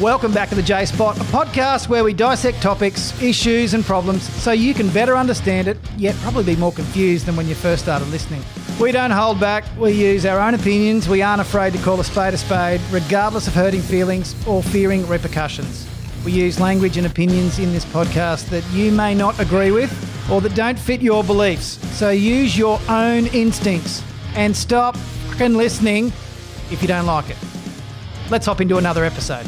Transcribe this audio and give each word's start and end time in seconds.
Welcome 0.00 0.34
back 0.34 0.50
to 0.50 0.54
the 0.54 0.62
J 0.62 0.84
Spot, 0.84 1.16
a 1.16 1.24
podcast 1.24 1.88
where 1.88 2.04
we 2.04 2.12
dissect 2.12 2.60
topics, 2.60 3.18
issues, 3.22 3.72
and 3.72 3.82
problems 3.82 4.30
so 4.42 4.52
you 4.52 4.74
can 4.74 4.90
better 4.90 5.16
understand 5.16 5.68
it, 5.68 5.78
yet 5.96 6.14
probably 6.16 6.44
be 6.44 6.54
more 6.54 6.70
confused 6.70 7.24
than 7.24 7.34
when 7.34 7.48
you 7.48 7.54
first 7.54 7.84
started 7.84 8.06
listening. 8.08 8.42
We 8.78 8.92
don't 8.92 9.10
hold 9.10 9.40
back, 9.40 9.64
we 9.78 9.92
use 9.92 10.26
our 10.26 10.38
own 10.38 10.52
opinions, 10.52 11.08
we 11.08 11.22
aren't 11.22 11.40
afraid 11.40 11.72
to 11.72 11.78
call 11.78 11.98
a 11.98 12.04
spade 12.04 12.34
a 12.34 12.36
spade, 12.36 12.82
regardless 12.90 13.46
of 13.46 13.54
hurting 13.54 13.80
feelings 13.80 14.34
or 14.46 14.62
fearing 14.62 15.08
repercussions. 15.08 15.88
We 16.26 16.32
use 16.32 16.60
language 16.60 16.98
and 16.98 17.06
opinions 17.06 17.58
in 17.58 17.72
this 17.72 17.86
podcast 17.86 18.50
that 18.50 18.70
you 18.72 18.92
may 18.92 19.14
not 19.14 19.40
agree 19.40 19.70
with 19.70 19.90
or 20.30 20.42
that 20.42 20.54
don't 20.54 20.78
fit 20.78 21.00
your 21.00 21.24
beliefs. 21.24 21.78
So 21.96 22.10
use 22.10 22.58
your 22.58 22.78
own 22.90 23.28
instincts 23.28 24.02
and 24.34 24.54
stop 24.54 24.94
fucking 24.94 25.54
listening 25.54 26.08
if 26.70 26.82
you 26.82 26.88
don't 26.88 27.06
like 27.06 27.30
it. 27.30 27.38
Let's 28.28 28.44
hop 28.44 28.60
into 28.60 28.76
another 28.76 29.02
episode. 29.02 29.46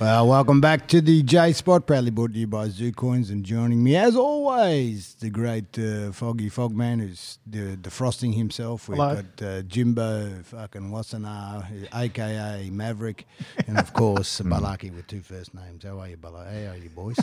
Well, 0.00 0.26
welcome 0.28 0.62
back 0.62 0.88
to 0.88 1.02
the 1.02 1.22
J 1.22 1.52
Spot, 1.52 1.86
proudly 1.86 2.10
brought 2.10 2.32
to 2.32 2.38
you 2.38 2.46
by 2.46 2.68
Zucoins, 2.68 3.28
and 3.28 3.44
joining 3.44 3.82
me 3.84 3.96
as 3.96 4.16
always, 4.16 5.14
the 5.20 5.28
great 5.28 5.78
uh, 5.78 6.10
Foggy 6.12 6.48
Fogman, 6.48 7.00
who's 7.00 7.38
the 7.46 7.76
defrosting 7.76 8.34
himself. 8.34 8.88
We've 8.88 8.96
Hello. 8.96 9.16
got 9.36 9.42
uh, 9.46 9.60
Jimbo, 9.62 10.42
fucking 10.44 10.90
Wassenaar, 10.90 11.66
aka 11.94 12.70
Maverick, 12.70 13.26
and 13.68 13.78
of 13.78 13.92
course 13.92 14.40
Balaki 14.44 14.90
with 14.94 15.06
two 15.06 15.20
first 15.20 15.52
names. 15.52 15.84
How 15.84 15.98
are 16.00 16.08
you, 16.08 16.16
Balaki? 16.16 16.64
How 16.66 16.72
are 16.72 16.76
you, 16.78 16.88
boys? 16.88 17.16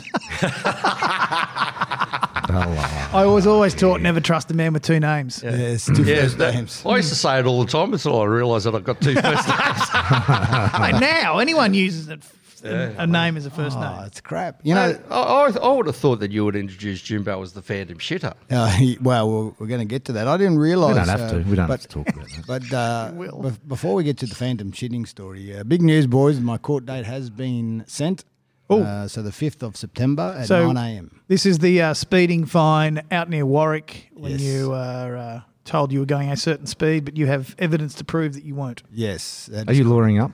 I 3.10 3.24
was 3.26 3.44
always 3.48 3.74
taught 3.74 4.00
never 4.00 4.20
trust 4.20 4.52
a 4.52 4.54
man 4.54 4.72
with 4.72 4.84
two 4.84 5.00
names. 5.00 5.42
yes, 5.42 5.86
two 5.86 6.04
Yeah, 6.04 6.22
first 6.22 6.38
that- 6.38 6.54
names. 6.54 6.82
I 6.86 6.96
used 6.96 7.08
to 7.08 7.16
say 7.16 7.40
it 7.40 7.46
all 7.46 7.64
the 7.64 7.70
time 7.72 7.92
until 7.92 8.20
I 8.20 8.24
realised 8.26 8.66
that 8.66 8.76
I've 8.76 8.84
got 8.84 9.00
two 9.00 9.14
first 9.16 9.48
names. 9.48 10.80
Mate, 10.80 11.00
now 11.00 11.38
anyone 11.40 11.74
uses 11.74 12.08
it, 12.08 12.22
a 12.62 13.06
name 13.06 13.36
as 13.36 13.46
a 13.46 13.50
first 13.50 13.76
Oh, 13.76 13.80
name. 13.80 14.04
it's 14.06 14.20
crap. 14.20 14.60
You 14.62 14.74
I, 14.74 14.92
know, 14.92 14.98
I, 15.10 15.50
I 15.62 15.68
would 15.72 15.86
have 15.86 15.96
thought 15.96 16.20
that 16.20 16.30
you 16.32 16.44
would 16.44 16.56
introduce 16.56 17.00
Jimbo 17.02 17.40
as 17.42 17.52
the 17.52 17.62
phantom 17.62 17.98
shitter. 17.98 18.34
Uh, 18.50 18.66
he- 18.68 18.98
well, 19.00 19.30
we're, 19.30 19.52
we're 19.58 19.66
going 19.66 19.80
to 19.80 19.84
get 19.86 20.04
to 20.06 20.12
that. 20.12 20.26
I 20.28 20.36
didn't 20.36 20.58
realise. 20.58 20.90
We 20.94 20.98
don't 20.98 21.08
have 21.08 21.20
uh, 21.20 21.30
to. 21.30 21.36
We 21.38 21.56
don't 21.56 21.68
but, 21.68 21.80
have 21.80 21.82
to 21.82 21.88
talk 21.88 22.08
about 22.08 22.26
that. 22.28 22.46
But 22.46 22.72
uh, 22.72 23.10
will. 23.14 23.42
bef- 23.42 23.68
before 23.68 23.94
we 23.94 24.04
get 24.04 24.18
to 24.18 24.26
the 24.26 24.34
phantom 24.34 24.72
shitting 24.72 25.06
story, 25.06 25.56
uh, 25.56 25.64
big 25.64 25.82
news, 25.82 26.06
boys! 26.06 26.40
My 26.40 26.58
court 26.58 26.86
date 26.86 27.04
has 27.04 27.30
been 27.30 27.84
sent. 27.86 28.24
Oh. 28.70 28.82
Uh, 28.82 29.08
so 29.08 29.22
the 29.22 29.32
fifth 29.32 29.62
of 29.62 29.76
September 29.76 30.34
at 30.38 30.46
So- 30.46 30.70
nine 30.72 30.94
a.m. 30.94 31.20
This 31.28 31.46
is 31.46 31.58
the 31.60 31.80
uh, 31.82 31.94
speeding 31.94 32.44
fine 32.46 33.02
out 33.10 33.30
near 33.30 33.46
Warwick 33.46 34.10
when 34.14 34.32
Yes. 34.32 34.40
you 34.42 34.72
are 34.72 35.16
uh, 35.16 35.40
told 35.64 35.90
you 35.92 36.00
were 36.00 36.06
going 36.06 36.30
a 36.30 36.36
certain 36.36 36.66
speed, 36.66 37.04
but 37.04 37.16
you 37.16 37.26
have 37.26 37.54
evidence 37.58 37.94
to 37.94 38.04
prove 38.04 38.34
that 38.34 38.44
you 38.44 38.54
weren't. 38.54 38.82
Yes. 38.92 39.46
that 39.52 39.68
Are 39.68 39.72
you 39.72 39.84
correct. 39.84 39.90
lawyering 39.90 40.18
up? 40.18 40.32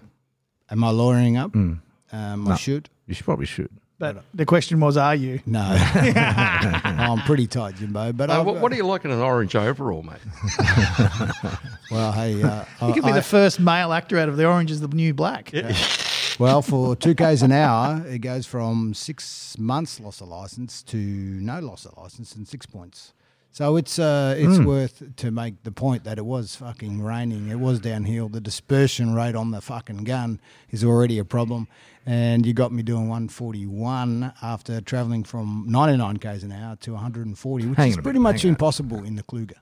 Am 0.70 0.82
I 0.82 0.90
lawyering 0.90 1.36
up? 1.36 1.52
Mm. 2.14 2.32
Um, 2.34 2.46
I 2.46 2.50
No. 2.50 2.56
should. 2.56 2.88
You 3.06 3.14
should 3.14 3.24
probably 3.24 3.46
should. 3.46 3.70
But 3.98 4.24
the 4.34 4.44
question 4.44 4.80
was, 4.80 4.96
are 4.96 5.14
you? 5.14 5.40
No, 5.46 5.60
I'm 5.64 7.20
pretty 7.20 7.46
tight, 7.46 7.76
Jimbo. 7.76 8.12
But 8.12 8.28
Uh, 8.28 8.42
what, 8.42 8.56
what 8.56 8.70
do 8.72 8.76
you 8.76 8.84
like 8.84 9.04
in 9.04 9.10
an 9.12 9.20
orange 9.20 9.54
overall, 9.54 10.02
mate? 10.02 10.18
well, 11.90 12.12
hey, 12.12 12.42
uh, 12.42 12.64
You 12.86 12.92
could 12.92 13.04
be 13.04 13.10
I- 13.10 13.14
the 13.14 13.22
first 13.22 13.60
male 13.60 13.92
actor 13.92 14.18
out 14.18 14.28
of 14.28 14.36
The 14.36 14.46
Orange 14.46 14.70
is 14.70 14.80
the 14.80 14.88
New 14.88 15.14
Black. 15.14 15.52
Well, 16.36 16.62
for 16.62 16.96
two 16.96 17.14
k's 17.14 17.42
an 17.42 17.52
hour, 17.52 18.04
it 18.08 18.18
goes 18.18 18.44
from 18.44 18.92
six 18.92 19.56
months 19.56 20.00
loss 20.00 20.20
of 20.20 20.26
license 20.26 20.82
to 20.82 20.96
no 20.96 21.60
loss 21.60 21.84
of 21.86 21.96
license 21.96 22.34
and 22.34 22.48
six 22.48 22.66
points. 22.66 23.12
So 23.52 23.76
it's 23.76 24.00
uh, 24.00 24.34
it's 24.36 24.58
worth 24.58 25.14
to 25.14 25.30
make 25.30 25.62
the 25.62 25.70
point 25.70 26.02
that 26.02 26.18
it 26.18 26.24
was 26.26 26.56
fucking 26.56 27.00
raining. 27.02 27.50
It 27.50 27.60
was 27.60 27.78
downhill. 27.78 28.28
The 28.28 28.40
dispersion 28.40 29.14
rate 29.14 29.36
on 29.36 29.52
the 29.52 29.60
fucking 29.60 30.02
gun 30.02 30.40
is 30.70 30.82
already 30.82 31.20
a 31.20 31.24
problem, 31.24 31.68
and 32.06 32.44
you 32.46 32.52
got 32.52 32.72
me 32.72 32.82
doing 32.82 33.08
141 33.08 34.32
after 34.42 34.80
travelling 34.80 35.24
from 35.24 35.64
99 35.68 36.18
k's 36.18 36.42
an 36.42 36.52
hour 36.52 36.76
to 36.76 36.92
140, 36.92 37.66
which 37.66 37.76
Hang 37.76 37.88
is 37.90 37.96
pretty 37.96 38.18
minute, 38.18 38.20
much 38.20 38.42
hang 38.42 38.50
on. 38.50 38.54
impossible 38.54 39.04
in 39.04 39.16
the 39.16 39.22
Kluger. 39.22 39.54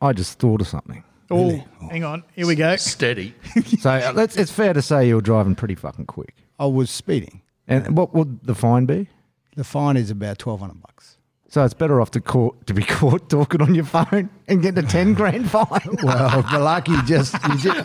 I 0.00 0.12
just 0.12 0.38
thought 0.38 0.60
of 0.60 0.68
something. 0.68 1.02
Oh, 1.30 1.64
hang 1.90 2.04
on. 2.04 2.22
Here 2.34 2.46
we 2.46 2.54
go. 2.54 2.76
Steady. 2.76 3.34
So 3.80 3.90
uh, 3.90 4.12
let's, 4.14 4.36
it's 4.36 4.52
fair 4.52 4.72
to 4.72 4.82
say 4.82 5.08
you 5.08 5.16
were 5.16 5.20
driving 5.20 5.54
pretty 5.56 5.74
fucking 5.74 6.06
quick. 6.06 6.34
I 6.58 6.66
was 6.66 6.90
speeding. 6.90 7.42
And 7.66 7.96
what 7.96 8.14
would 8.14 8.44
the 8.44 8.54
fine 8.54 8.86
be? 8.86 9.08
The 9.56 9.64
fine 9.64 9.96
is 9.96 10.10
about 10.10 10.40
1,200 10.44 10.80
bucks. 10.80 11.15
So 11.56 11.64
it's 11.64 11.72
better 11.72 12.02
off 12.02 12.10
to 12.10 12.20
court 12.20 12.66
to 12.66 12.74
be 12.74 12.82
caught 12.96 13.30
talking 13.30 13.62
on 13.62 13.74
your 13.74 13.86
phone 13.86 14.28
and 14.46 14.60
getting 14.60 14.84
a 14.84 14.86
ten 14.86 15.14
grand 15.14 15.50
fine. 15.50 15.64
Well, 16.02 16.42
Balaki 16.42 17.02
just, 17.06 17.34
he 17.46 17.56
just 17.56 17.78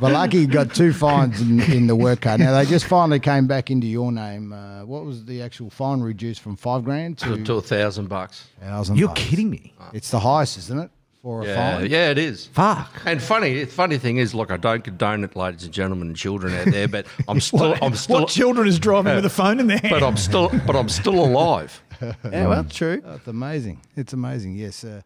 Balaki 0.00 0.50
got 0.50 0.74
two 0.74 0.94
fines 0.94 1.42
in, 1.42 1.60
in 1.70 1.86
the 1.88 1.94
work 1.96 2.22
car. 2.22 2.38
Now 2.38 2.52
they 2.52 2.64
just 2.64 2.86
finally 2.86 3.20
came 3.20 3.46
back 3.46 3.70
into 3.70 3.86
your 3.86 4.12
name. 4.12 4.50
Uh, 4.50 4.86
what 4.86 5.04
was 5.04 5.26
the 5.26 5.42
actual 5.42 5.68
fine 5.68 6.00
reduced 6.00 6.40
from 6.40 6.56
five 6.56 6.84
grand 6.84 7.18
to 7.18 7.36
to, 7.36 7.44
to 7.44 7.54
a 7.56 7.60
thousand 7.60 8.08
bucks. 8.08 8.48
thousand? 8.62 8.96
You're 8.96 9.08
bucks? 9.08 9.20
kidding 9.20 9.50
me. 9.50 9.74
It's 9.92 10.10
the 10.10 10.20
highest, 10.20 10.56
isn't 10.56 10.78
it, 10.78 10.90
for 11.22 11.42
a 11.42 11.44
Yeah, 11.44 11.76
fine? 11.80 11.90
yeah, 11.90 12.08
it 12.10 12.16
is. 12.16 12.46
Fuck. 12.46 13.02
And 13.04 13.22
funny, 13.22 13.62
the 13.64 13.66
funny 13.70 13.98
thing 13.98 14.16
is, 14.16 14.34
look, 14.34 14.50
I 14.50 14.56
don't 14.56 14.82
condone 14.82 15.22
it, 15.22 15.36
ladies 15.36 15.64
and 15.64 15.74
gentlemen 15.74 16.08
and 16.08 16.16
children 16.16 16.54
out 16.54 16.64
there, 16.72 16.88
but 16.88 17.04
I'm 17.28 17.40
still, 17.42 17.76
I'm 17.82 17.94
still, 17.94 18.20
what 18.20 18.30
children 18.30 18.66
is 18.66 18.78
driving 18.78 19.14
with 19.16 19.26
a 19.26 19.30
phone 19.30 19.60
in 19.60 19.66
their 19.66 19.76
hand? 19.78 19.90
but 19.90 20.02
I'm 20.02 20.16
still, 20.16 20.48
but 20.66 20.74
I'm 20.74 20.88
still 20.88 21.22
alive. 21.22 21.82
yeah, 22.24 22.46
well, 22.46 22.64
true. 22.64 23.02
It's 23.04 23.26
amazing. 23.28 23.80
It's 23.96 24.12
amazing. 24.12 24.54
Yes, 24.56 24.84
uh, 24.84 25.02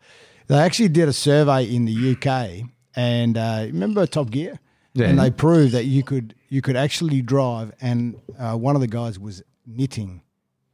they 0.46 0.58
actually 0.58 0.88
did 0.90 1.08
a 1.08 1.12
survey 1.12 1.64
in 1.64 1.84
the 1.86 2.12
UK, 2.12 2.68
and 2.96 3.36
uh, 3.36 3.62
remember 3.66 4.06
Top 4.06 4.30
Gear, 4.30 4.58
Yeah. 4.94 5.06
and 5.08 5.18
they 5.18 5.30
proved 5.30 5.72
that 5.72 5.84
you 5.86 6.02
could 6.02 6.34
you 6.48 6.62
could 6.62 6.76
actually 6.76 7.22
drive, 7.22 7.72
and 7.80 8.16
uh, 8.38 8.54
one 8.56 8.74
of 8.74 8.80
the 8.80 8.86
guys 8.88 9.18
was 9.18 9.42
knitting, 9.66 10.22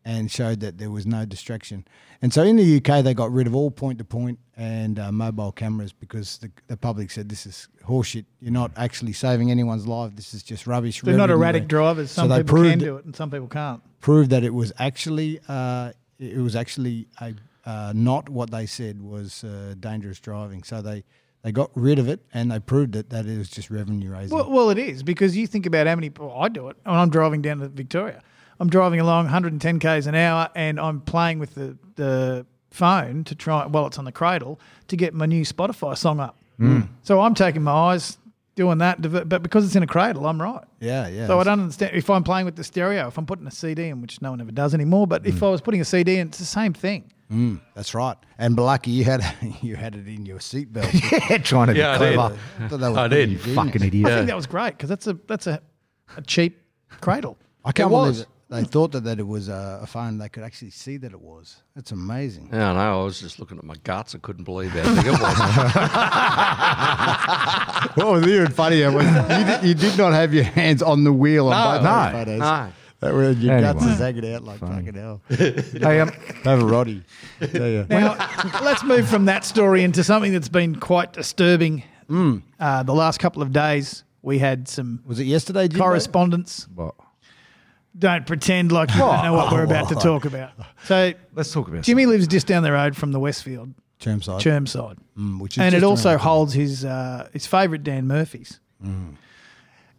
and 0.04 0.30
showed 0.30 0.60
that 0.60 0.78
there 0.78 0.90
was 0.90 1.06
no 1.06 1.24
distraction. 1.24 1.84
And 2.22 2.34
so 2.34 2.42
in 2.42 2.56
the 2.56 2.76
UK, 2.76 3.02
they 3.02 3.14
got 3.14 3.32
rid 3.32 3.46
of 3.46 3.54
all 3.54 3.70
point 3.70 3.96
to 3.96 4.04
point 4.04 4.38
and 4.54 4.98
uh, 4.98 5.10
mobile 5.10 5.52
cameras 5.52 5.90
because 5.94 6.36
the, 6.36 6.50
the 6.66 6.76
public 6.76 7.10
said 7.10 7.30
this 7.30 7.46
is 7.46 7.66
horseshit. 7.86 8.26
You're 8.40 8.52
not 8.52 8.72
actually 8.76 9.14
saving 9.14 9.50
anyone's 9.50 9.86
life. 9.86 10.14
This 10.16 10.34
is 10.34 10.42
just 10.42 10.66
rubbish. 10.66 11.00
They're 11.00 11.14
not 11.16 11.30
revenue." 11.30 11.40
erratic 11.42 11.68
drivers. 11.68 12.10
So 12.10 12.22
Some 12.22 12.28
they 12.28 12.38
people 12.42 12.56
can 12.56 12.64
proved- 12.64 12.80
do 12.80 12.96
it 12.98 13.04
and 13.06 13.16
some 13.16 13.30
people 13.30 13.48
can't. 13.48 13.80
proved 14.00 14.28
that 14.32 14.44
it 14.44 14.52
was 14.52 14.70
actually 14.78 15.40
uh, 15.48 15.92
it 16.20 16.38
was 16.38 16.54
actually 16.54 17.08
a, 17.20 17.34
uh, 17.64 17.92
not 17.94 18.28
what 18.28 18.50
they 18.50 18.66
said 18.66 19.00
was 19.02 19.42
uh, 19.42 19.74
dangerous 19.80 20.20
driving. 20.20 20.62
So 20.62 20.82
they, 20.82 21.04
they 21.42 21.52
got 21.52 21.70
rid 21.74 21.98
of 21.98 22.08
it 22.08 22.20
and 22.32 22.50
they 22.50 22.60
proved 22.60 22.94
it 22.94 23.10
that 23.10 23.26
it 23.26 23.38
was 23.38 23.48
just 23.48 23.70
revenue 23.70 24.10
raising. 24.10 24.36
Well, 24.36 24.50
well, 24.50 24.70
it 24.70 24.78
is 24.78 25.02
because 25.02 25.36
you 25.36 25.46
think 25.46 25.66
about 25.66 25.86
how 25.86 25.94
many. 25.94 26.10
Well, 26.16 26.36
I 26.38 26.48
do 26.48 26.68
it 26.68 26.76
when 26.84 26.96
I'm 26.96 27.10
driving 27.10 27.42
down 27.42 27.58
to 27.58 27.68
Victoria. 27.68 28.22
I'm 28.60 28.68
driving 28.68 29.00
along 29.00 29.24
110 29.24 29.78
k's 29.78 30.06
an 30.06 30.14
hour, 30.14 30.50
and 30.54 30.78
I'm 30.78 31.00
playing 31.00 31.38
with 31.38 31.54
the 31.54 31.78
the 31.96 32.46
phone 32.70 33.24
to 33.24 33.34
try 33.34 33.66
while 33.66 33.86
it's 33.86 33.98
on 33.98 34.04
the 34.04 34.12
cradle 34.12 34.60
to 34.88 34.96
get 34.96 35.14
my 35.14 35.26
new 35.26 35.44
Spotify 35.44 35.96
song 35.96 36.20
up. 36.20 36.36
So 37.02 37.22
I'm 37.22 37.34
taking 37.34 37.62
my 37.62 37.72
eyes 37.72 38.18
doing 38.60 38.78
that, 38.78 39.00
but 39.02 39.42
because 39.42 39.64
it's 39.66 39.74
in 39.76 39.82
a 39.82 39.86
cradle, 39.86 40.26
I'm 40.26 40.40
right. 40.40 40.64
yeah, 40.80 41.08
yeah. 41.08 41.26
So 41.26 41.40
I 41.40 41.44
don't 41.44 41.60
understand 41.60 41.96
if 41.96 42.08
I'm 42.10 42.22
playing 42.24 42.44
with 42.44 42.56
the 42.56 42.64
stereo, 42.64 43.08
if 43.08 43.16
I'm 43.18 43.26
putting 43.26 43.46
a 43.46 43.50
CD 43.50 43.88
in, 43.88 44.00
which 44.02 44.20
no 44.20 44.30
one 44.30 44.40
ever 44.40 44.52
does 44.52 44.74
anymore. 44.74 45.06
But 45.06 45.22
Mm. 45.24 45.28
if 45.28 45.42
I 45.42 45.48
was 45.48 45.60
putting 45.60 45.80
a 45.80 45.84
CD 45.84 46.16
in, 46.18 46.28
it's 46.28 46.38
the 46.38 46.44
same 46.44 46.72
thing. 46.74 47.10
Mm, 47.32 47.60
that's 47.74 47.94
right. 47.94 48.16
And 48.38 48.56
Balaki, 48.56 48.88
you 48.88 49.04
had 49.04 49.22
you 49.62 49.76
had 49.76 49.94
it 49.96 50.06
in 50.08 50.26
your 50.26 50.38
seatbelt. 50.40 50.90
yeah, 51.30 51.38
trying 51.38 51.68
to 51.68 51.76
Yeah, 51.76 51.92
I 51.92 51.98
be 51.98 52.04
did. 52.06 52.14
clever. 52.14 52.38
I 52.60 52.68
thought 52.68 52.80
that 52.80 52.88
was 52.88 52.98
I 52.98 53.08
pretty 53.08 53.26
did. 53.34 53.40
genius. 53.42 53.56
Fucking 53.64 53.82
idiot. 53.88 54.06
I 54.06 54.16
think 54.16 54.26
that 54.26 54.36
was 54.36 54.46
great 54.46 54.72
because 54.76 54.88
that's 54.88 55.06
a 55.06 55.14
that's 55.28 55.46
a, 55.46 55.60
a 56.16 56.22
cheap 56.22 56.60
cradle. 57.00 57.36
I 57.64 57.72
can't 57.72 57.86
It 57.86 57.90
believe 57.90 58.08
was. 58.08 58.20
it. 58.22 58.28
They 58.50 58.64
thought 58.64 58.92
that, 58.92 59.04
that 59.04 59.18
it 59.20 59.26
was 59.26 59.48
a, 59.48 59.80
a 59.82 59.86
phone. 59.86 60.18
They 60.18 60.28
could 60.28 60.42
actually 60.42 60.70
see 60.72 60.96
that 60.98 61.12
it 61.12 61.20
was. 61.20 61.62
That's 61.76 61.92
amazing. 61.92 62.50
Yeah, 62.52 62.70
I 62.70 62.72
know. 62.74 63.00
I 63.00 63.04
was 63.04 63.20
just 63.20 63.38
looking 63.38 63.58
at 63.58 63.64
my 63.64 63.76
guts. 63.84 64.14
I 64.14 64.18
couldn't 64.18 64.44
believe 64.44 64.72
how 64.72 64.94
big 64.96 65.06
it 65.06 65.12
was. 65.12 65.20
what 67.94 68.06
was 68.12 68.26
even 68.26 68.50
funnier 68.50 68.90
was 68.90 69.06
you 69.06 69.44
did, 69.44 69.64
you 69.64 69.74
did 69.74 69.96
not 69.98 70.12
have 70.12 70.34
your 70.34 70.44
hands 70.44 70.82
on 70.82 71.04
the 71.04 71.12
wheel 71.12 71.48
on 71.48 71.76
both 71.78 71.84
No. 71.84 72.02
those 72.02 72.12
photos. 72.12 72.40
no. 72.40 72.72
That 73.00 73.14
was 73.14 73.38
your 73.38 73.54
Anyway. 73.54 73.72
guts 73.72 73.84
is 73.86 73.98
hanging 73.98 74.34
out 74.34 74.44
like 74.44 74.58
fucking 74.60 74.94
hell. 74.94 75.22
Hey, 75.30 76.00
um, 76.00 76.10
Have 76.44 76.60
a 76.60 76.66
Roddy. 76.66 77.02
I 77.40 77.46
tell. 77.46 77.86
Now, 77.88 78.60
let's 78.62 78.84
move 78.84 79.08
from 79.08 79.24
that 79.24 79.46
story 79.46 79.84
into 79.84 80.04
something 80.04 80.32
that's 80.32 80.50
been 80.50 80.76
quite 80.76 81.14
disturbing. 81.14 81.82
Mm. 82.10 82.42
Uh, 82.58 82.82
the 82.82 82.92
last 82.94 83.18
couple 83.18 83.40
of 83.40 83.52
days, 83.52 84.04
we 84.20 84.38
had 84.38 84.68
some 84.68 85.02
Was 85.06 85.18
it 85.18 85.24
yesterday, 85.24 85.66
Jimbo? 85.68 85.84
correspondence. 85.84 86.68
what? 86.74 86.94
Don't 87.98 88.26
pretend 88.26 88.70
like 88.72 88.90
you 88.92 88.98
don't 88.98 89.24
know 89.24 89.32
what 89.32 89.52
we're 89.52 89.64
about 89.64 89.88
to 89.88 89.94
talk 89.96 90.24
about. 90.24 90.52
So, 90.84 91.12
Let's 91.34 91.52
talk 91.52 91.68
about 91.68 91.82
Jimmy 91.82 92.06
lives 92.06 92.26
just 92.28 92.46
down 92.46 92.62
the 92.62 92.72
road 92.72 92.96
from 92.96 93.12
the 93.12 93.18
Westfield, 93.18 93.74
Chermside. 94.00 94.40
Chermside. 94.40 94.96
Mm, 95.18 95.40
which 95.40 95.58
is 95.58 95.62
and 95.62 95.74
it 95.74 95.80
just 95.80 95.84
also 95.84 96.10
around- 96.10 96.18
holds 96.20 96.52
his 96.54 96.84
uh, 96.84 97.28
his 97.32 97.46
favourite 97.46 97.82
Dan 97.82 98.06
Murphy's. 98.06 98.60
Mm. 98.84 99.16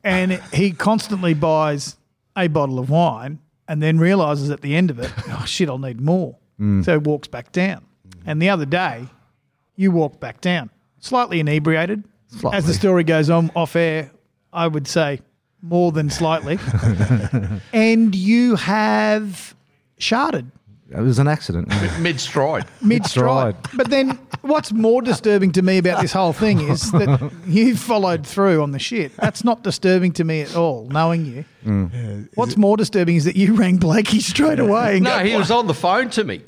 And 0.03 0.31
he 0.53 0.71
constantly 0.71 1.33
buys 1.33 1.97
a 2.35 2.47
bottle 2.47 2.79
of 2.79 2.89
wine 2.89 3.39
and 3.67 3.83
then 3.83 3.99
realizes 3.99 4.49
at 4.49 4.61
the 4.61 4.75
end 4.75 4.89
of 4.89 4.99
it, 4.99 5.11
oh 5.29 5.43
shit, 5.45 5.69
I'll 5.69 5.77
need 5.77 6.01
more. 6.01 6.38
Mm. 6.59 6.83
So 6.85 6.93
he 6.93 6.97
walks 6.97 7.27
back 7.27 7.51
down. 7.51 7.85
And 8.25 8.41
the 8.41 8.49
other 8.49 8.65
day, 8.65 9.07
you 9.75 9.91
walked 9.91 10.19
back 10.19 10.41
down, 10.41 10.69
slightly 10.99 11.39
inebriated. 11.39 12.03
Slightly. 12.27 12.57
As 12.57 12.65
the 12.67 12.73
story 12.73 13.03
goes 13.03 13.29
on 13.29 13.51
off 13.55 13.75
air, 13.75 14.11
I 14.53 14.67
would 14.67 14.88
say 14.88 15.21
more 15.61 15.91
than 15.91 16.09
slightly, 16.09 16.59
and 17.73 18.15
you 18.15 18.55
have 18.55 19.55
sharded 19.99 20.47
It 20.89 20.99
was 21.01 21.19
an 21.19 21.27
accident. 21.27 21.69
Mid 21.99 22.19
stride. 22.29 22.65
mid 22.81 23.05
stride. 23.05 23.55
But 23.75 23.89
then, 23.89 24.17
what's 24.41 24.71
more 24.73 25.01
disturbing 25.01 25.51
to 25.53 25.61
me 25.61 25.77
about 25.77 26.01
this 26.01 26.11
whole 26.13 26.33
thing 26.33 26.59
is 26.67 26.91
that 26.91 27.31
you 27.47 27.75
followed 27.77 28.25
through 28.25 28.61
on 28.63 28.71
the 28.71 28.79
shit. 28.79 29.15
That's 29.17 29.43
not 29.43 29.63
disturbing 29.63 30.11
to 30.13 30.23
me 30.23 30.41
at 30.41 30.55
all, 30.55 30.87
knowing 30.89 31.25
you. 31.25 31.45
Mm. 31.65 32.29
What's 32.35 32.57
more 32.57 32.75
disturbing 32.77 33.15
is 33.15 33.25
that 33.25 33.35
you 33.35 33.53
rang 33.55 33.77
Blakey 33.77 34.19
straight 34.19 34.59
away. 34.59 34.95
And 34.95 35.03
No, 35.05 35.19
go, 35.19 35.25
he 35.25 35.35
was 35.35 35.51
on 35.51 35.67
the 35.67 35.73
phone 35.75 36.09
to 36.11 36.23
me. 36.23 36.41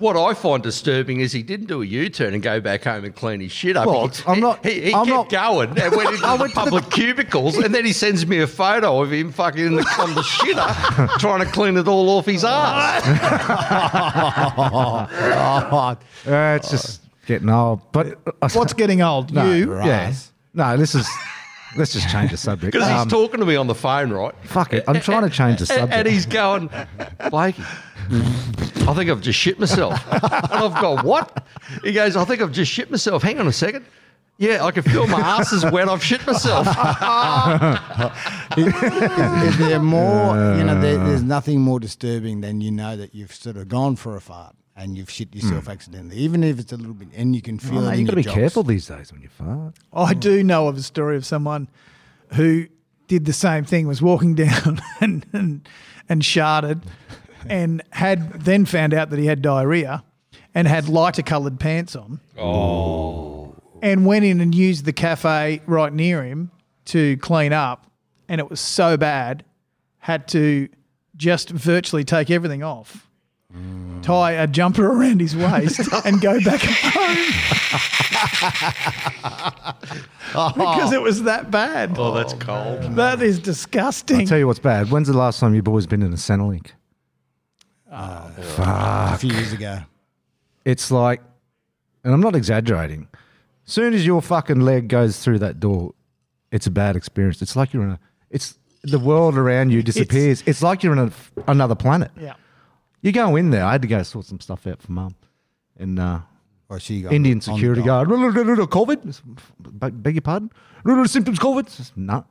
What 0.00 0.16
I 0.16 0.34
find 0.34 0.62
disturbing 0.62 1.20
is 1.20 1.32
he 1.32 1.42
didn't 1.42 1.66
do 1.66 1.82
a 1.82 1.86
U-turn 1.86 2.32
and 2.34 2.42
go 2.42 2.60
back 2.60 2.84
home 2.84 3.04
and 3.04 3.14
clean 3.14 3.40
his 3.40 3.52
shit 3.52 3.76
up. 3.76 3.86
Well, 3.86 4.08
he, 4.08 4.22
I'm 4.26 4.40
not- 4.40 4.64
He, 4.66 4.80
he 4.80 4.94
I'm 4.94 5.04
kept 5.06 5.30
not- 5.32 5.40
going 5.68 5.68
and 5.78 5.94
went 5.94 6.08
into 6.10 6.20
the 6.22 6.50
public 6.54 6.90
cubicles, 6.90 7.56
and 7.58 7.74
then 7.74 7.84
he 7.84 7.92
sends 7.92 8.26
me 8.26 8.40
a 8.40 8.46
photo 8.46 9.02
of 9.02 9.12
him 9.12 9.30
fucking 9.30 9.64
in 9.66 9.74
the, 9.76 9.82
on 10.00 10.14
the 10.14 10.22
shitter 10.22 11.08
trying 11.20 11.44
to 11.44 11.52
clean 11.52 11.76
it 11.76 11.86
all 11.86 12.08
off 12.18 12.26
his 12.26 12.44
ass. 12.44 13.04
Uh, 16.26 16.56
it's 16.58 16.70
just 16.70 17.00
getting 17.26 17.48
old. 17.48 17.80
But 17.92 18.18
What's 18.54 18.72
getting 18.74 19.02
old? 19.02 19.32
no, 19.32 19.50
you. 19.52 19.74
Yeah. 19.76 20.12
No, 20.54 20.76
this 20.76 20.94
is. 20.94 21.08
Let's 21.76 21.92
just 21.92 22.08
change 22.10 22.30
the 22.32 22.36
subject. 22.36 22.72
Because 22.72 22.88
he's 22.88 22.96
Um, 23.02 23.08
talking 23.08 23.40
to 23.40 23.46
me 23.46 23.56
on 23.56 23.66
the 23.66 23.74
phone, 23.74 24.10
right? 24.12 24.34
Fuck 24.44 24.72
it. 24.72 24.84
I'm 24.88 25.00
trying 25.00 25.22
to 25.22 25.30
change 25.30 25.60
the 25.60 25.66
subject. 25.66 25.92
and 25.92 26.08
he's 26.08 26.26
going, 26.26 26.68
Blakey, 27.30 27.62
I 28.10 28.94
think 28.94 29.08
I've 29.10 29.20
just 29.20 29.38
shit 29.38 29.58
myself. 29.60 30.00
And 30.12 30.24
I've 30.52 30.74
got 30.80 31.04
what? 31.04 31.46
He 31.84 31.92
goes, 31.92 32.16
I 32.16 32.24
think 32.24 32.40
I've 32.42 32.52
just 32.52 32.72
shit 32.72 32.90
myself. 32.90 33.22
Hang 33.22 33.38
on 33.38 33.46
a 33.46 33.52
second. 33.52 33.84
Yeah, 34.38 34.64
I 34.64 34.70
can 34.70 34.82
feel 34.82 35.06
my 35.06 35.20
ass 35.20 35.52
is 35.52 35.64
wet. 35.70 35.86
I've 35.88 36.02
shit 36.02 36.26
myself. 36.26 36.66
Is 38.56 39.58
there 39.58 39.78
more? 39.80 40.34
You 40.56 40.64
know, 40.64 40.80
there, 40.80 40.96
there's 40.98 41.22
nothing 41.36 41.60
more 41.60 41.78
disturbing 41.78 42.40
than 42.40 42.60
you 42.60 42.70
know 42.70 42.96
that 42.96 43.14
you've 43.14 43.34
sort 43.34 43.56
of 43.58 43.68
gone 43.68 43.96
for 43.96 44.16
a 44.16 44.20
fart 44.20 44.56
and 44.80 44.96
you've 44.96 45.10
shit 45.10 45.28
hmm. 45.28 45.38
yourself 45.38 45.68
accidentally, 45.68 46.16
even 46.16 46.42
if 46.42 46.58
it's 46.58 46.72
a 46.72 46.76
little 46.76 46.94
bit, 46.94 47.08
and 47.14 47.36
you 47.36 47.42
can 47.42 47.58
feel 47.58 47.84
Oh, 47.84 47.88
it. 47.88 47.92
in 47.92 48.00
you've 48.00 48.06
got 48.06 48.12
to 48.12 48.16
be 48.16 48.22
jocks. 48.22 48.34
careful 48.34 48.62
these 48.62 48.86
days 48.86 49.12
when 49.12 49.20
you 49.20 49.28
fart. 49.28 49.74
Oh, 49.92 50.04
I 50.04 50.14
do 50.14 50.42
know 50.42 50.68
of 50.68 50.76
a 50.76 50.82
story 50.82 51.16
of 51.16 51.26
someone 51.26 51.68
who 52.32 52.66
did 53.06 53.26
the 53.26 53.32
same 53.32 53.64
thing, 53.64 53.86
was 53.86 54.00
walking 54.00 54.34
down 54.46 54.80
and 55.00 55.26
and, 55.32 55.68
and 56.08 56.22
sharded, 56.22 56.82
and 57.46 57.82
had 57.90 58.32
then 58.44 58.64
found 58.64 58.94
out 58.94 59.10
that 59.10 59.18
he 59.18 59.26
had 59.26 59.42
diarrhea, 59.42 60.02
and 60.54 60.66
had 60.66 60.88
lighter 60.88 61.22
coloured 61.22 61.60
pants 61.60 61.94
on. 61.94 62.20
Oh. 62.38 63.54
And 63.82 64.04
went 64.04 64.24
in 64.24 64.40
and 64.40 64.54
used 64.54 64.84
the 64.84 64.92
cafe 64.92 65.62
right 65.66 65.92
near 65.92 66.22
him 66.22 66.50
to 66.86 67.16
clean 67.18 67.52
up, 67.52 67.86
and 68.28 68.40
it 68.40 68.48
was 68.48 68.60
so 68.60 68.96
bad, 68.96 69.44
had 69.98 70.26
to 70.28 70.68
just 71.16 71.50
virtually 71.50 72.04
take 72.04 72.30
everything 72.30 72.62
off. 72.62 73.09
Tie 74.02 74.32
a 74.32 74.46
jumper 74.46 74.86
around 74.86 75.20
his 75.20 75.36
waist 75.36 75.80
and 76.04 76.20
go 76.20 76.40
back 76.40 76.60
home 76.62 77.16
because 80.54 80.92
it 80.92 81.02
was 81.02 81.24
that 81.24 81.50
bad. 81.50 81.96
Oh, 81.98 82.14
that's 82.14 82.32
oh, 82.32 82.38
cold. 82.38 82.96
That 82.96 83.20
is 83.20 83.38
disgusting. 83.38 84.20
I'll 84.20 84.26
tell 84.26 84.38
you 84.38 84.46
what's 84.46 84.58
bad. 84.58 84.90
When's 84.90 85.08
the 85.08 85.16
last 85.16 85.40
time 85.40 85.52
your 85.54 85.62
boy's 85.62 85.86
been 85.86 86.02
in 86.02 86.12
a 86.12 86.16
Centrelink? 86.16 86.70
Uh, 87.90 88.30
a 88.38 89.18
few 89.18 89.32
years 89.32 89.52
ago. 89.52 89.80
It's 90.64 90.90
like, 90.90 91.20
and 92.04 92.14
I'm 92.14 92.20
not 92.20 92.36
exaggerating. 92.36 93.08
Soon 93.64 93.94
as 93.94 94.06
your 94.06 94.22
fucking 94.22 94.60
leg 94.60 94.88
goes 94.88 95.18
through 95.18 95.40
that 95.40 95.60
door, 95.60 95.94
it's 96.52 96.66
a 96.66 96.70
bad 96.70 96.96
experience. 96.96 97.42
It's 97.42 97.56
like 97.56 97.72
you're 97.72 97.82
in 97.82 97.90
a. 97.90 98.00
It's 98.30 98.58
the 98.82 98.98
world 98.98 99.36
around 99.36 99.70
you 99.70 99.82
disappears. 99.84 100.42
It's, 100.46 100.62
like 100.62 100.82
you're 100.82 100.92
in 100.92 100.98
a, 100.98 101.12
another 101.46 101.74
planet. 101.74 102.10
yeah. 102.20 102.34
You 103.02 103.12
go 103.12 103.36
in 103.36 103.50
there. 103.50 103.64
I 103.64 103.72
had 103.72 103.82
to 103.82 103.88
go 103.88 104.02
sort 104.02 104.26
some 104.26 104.40
stuff 104.40 104.66
out 104.66 104.82
for 104.82 104.92
mum, 104.92 105.14
and 105.78 105.98
uh, 105.98 106.20
Or 106.68 106.78
she 106.78 107.02
got 107.02 107.12
Indian 107.12 107.40
security 107.40 107.82
guard. 107.82 108.08
COVID. 108.08 109.20
Beg 110.02 110.14
your 110.14 110.22
pardon. 110.22 110.50
Symptoms 111.06 111.38
COVID. 111.38 111.92
No. 111.96 112.24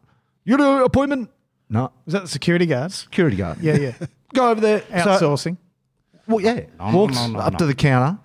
You 0.44 0.58
got 0.58 0.78
an 0.80 0.84
appointment? 0.84 1.30
No. 1.70 1.92
Is 2.08 2.14
that 2.14 2.22
the 2.24 2.28
security 2.28 2.66
guards? 2.66 2.96
Security 2.96 3.38
guard. 3.38 3.60
Yeah, 3.62 3.78
yeah. 3.78 3.94
Go 4.34 4.50
over 4.50 4.62
there. 4.62 4.80
So- 4.82 4.96
Outsourcing. 4.96 5.58
Well, 6.28 6.40
yeah. 6.42 6.62
Walks 6.80 7.18
up 7.18 7.58
to 7.58 7.66
the 7.66 7.74
counter. 7.74 8.20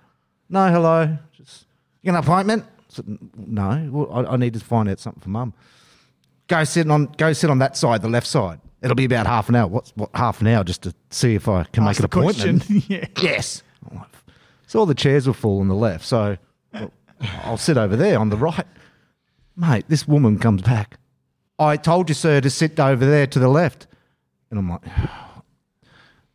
No, 0.47 0.71
hello. 0.71 1.17
Just, 1.33 1.65
you 2.03 2.11
got 2.11 2.19
an 2.19 2.23
appointment? 2.23 2.63
No. 3.35 3.89
Well, 3.91 4.27
I, 4.27 4.33
I 4.33 4.37
need 4.37 4.53
to 4.53 4.59
find 4.59 4.87
out 4.87 4.99
something 4.99 5.21
for 5.21 5.29
mum. 5.29 5.53
Go 6.47 6.63
sit 6.63 6.89
on. 6.91 7.07
Go 7.17 7.33
sit 7.33 7.49
on 7.49 7.57
that 7.59 7.75
side, 7.75 8.03
the 8.03 8.07
left 8.09 8.27
side. 8.27 8.59
It'll 8.85 8.95
be 8.95 9.05
about 9.05 9.25
half 9.25 9.49
an 9.49 9.55
hour. 9.55 9.67
What's 9.67 9.91
what? 9.95 10.11
Half 10.13 10.41
an 10.41 10.47
hour 10.47 10.63
just 10.63 10.83
to 10.83 10.93
see 11.09 11.33
if 11.33 11.47
I 11.47 11.63
can 11.63 11.83
Ask 11.83 11.87
make 11.89 11.99
an 11.99 12.05
appointment. 12.05 12.69
yeah. 12.89 13.07
yes. 13.19 13.63
So 14.67 14.79
all 14.79 14.85
the 14.85 14.93
chairs 14.93 15.25
were 15.25 15.33
full 15.33 15.59
on 15.59 15.67
the 15.67 15.75
left. 15.75 16.05
So 16.05 16.37
well, 16.71 16.91
I'll 17.43 17.57
sit 17.57 17.77
over 17.77 17.95
there 17.95 18.19
on 18.19 18.29
the 18.29 18.37
right. 18.37 18.67
Mate, 19.57 19.85
this 19.87 20.07
woman 20.07 20.37
comes 20.37 20.61
back. 20.61 20.99
I 21.57 21.77
told 21.77 22.09
you, 22.09 22.15
sir, 22.15 22.41
to 22.41 22.49
sit 22.51 22.79
over 22.79 23.03
there 23.03 23.25
to 23.25 23.39
the 23.39 23.47
left. 23.47 23.87
And 24.51 24.59
I'm 24.59 24.69
like, 24.69 24.81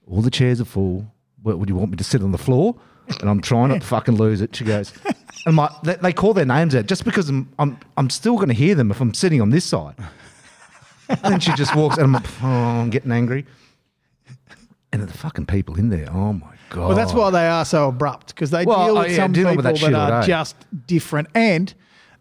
all 0.08 0.20
the 0.20 0.30
chairs 0.30 0.60
are 0.60 0.64
full. 0.64 1.06
What 1.42 1.60
would 1.60 1.68
you 1.68 1.76
want 1.76 1.92
me 1.92 1.96
to 1.98 2.04
sit 2.04 2.20
on 2.20 2.32
the 2.32 2.38
floor? 2.38 2.74
And 3.20 3.30
I'm 3.30 3.40
trying 3.40 3.68
not 3.68 3.82
to 3.82 3.86
fucking 3.86 4.16
lose 4.16 4.40
it. 4.40 4.56
She 4.56 4.64
goes, 4.64 4.92
and 5.46 5.54
my 5.54 5.72
they, 5.84 5.94
they 5.96 6.12
call 6.12 6.34
their 6.34 6.44
names 6.44 6.74
out 6.74 6.86
just 6.86 7.04
because 7.04 7.28
I'm 7.28 7.48
I'm 7.58 7.78
I'm 7.96 8.10
still 8.10 8.34
going 8.36 8.48
to 8.48 8.54
hear 8.54 8.74
them 8.74 8.90
if 8.90 9.00
I'm 9.00 9.14
sitting 9.14 9.40
on 9.40 9.50
this 9.50 9.64
side. 9.64 9.94
And 11.10 11.34
then 11.34 11.40
she 11.40 11.52
just 11.54 11.74
walks, 11.74 11.96
and 11.96 12.04
I'm 12.04 12.12
like, 12.12 12.26
oh, 12.42 12.46
I'm 12.46 12.90
getting 12.90 13.10
angry. 13.12 13.44
And 14.92 15.02
the 15.02 15.12
fucking 15.12 15.46
people 15.46 15.76
in 15.76 15.88
there, 15.88 16.08
oh 16.10 16.32
my 16.32 16.54
god! 16.70 16.88
Well, 16.88 16.96
that's 16.96 17.12
why 17.12 17.30
they 17.30 17.46
are 17.46 17.64
so 17.64 17.88
abrupt 17.88 18.28
because 18.28 18.50
they 18.50 18.64
Well, 18.64 18.86
deal 18.86 18.98
oh, 18.98 19.02
with 19.02 19.10
yeah, 19.10 19.16
some 19.16 19.32
people 19.32 19.56
with 19.56 19.64
that 19.64 19.78
that, 19.78 19.94
are 19.94 20.20
day. 20.22 20.26
just 20.26 20.56
different, 20.86 21.28
and 21.34 21.72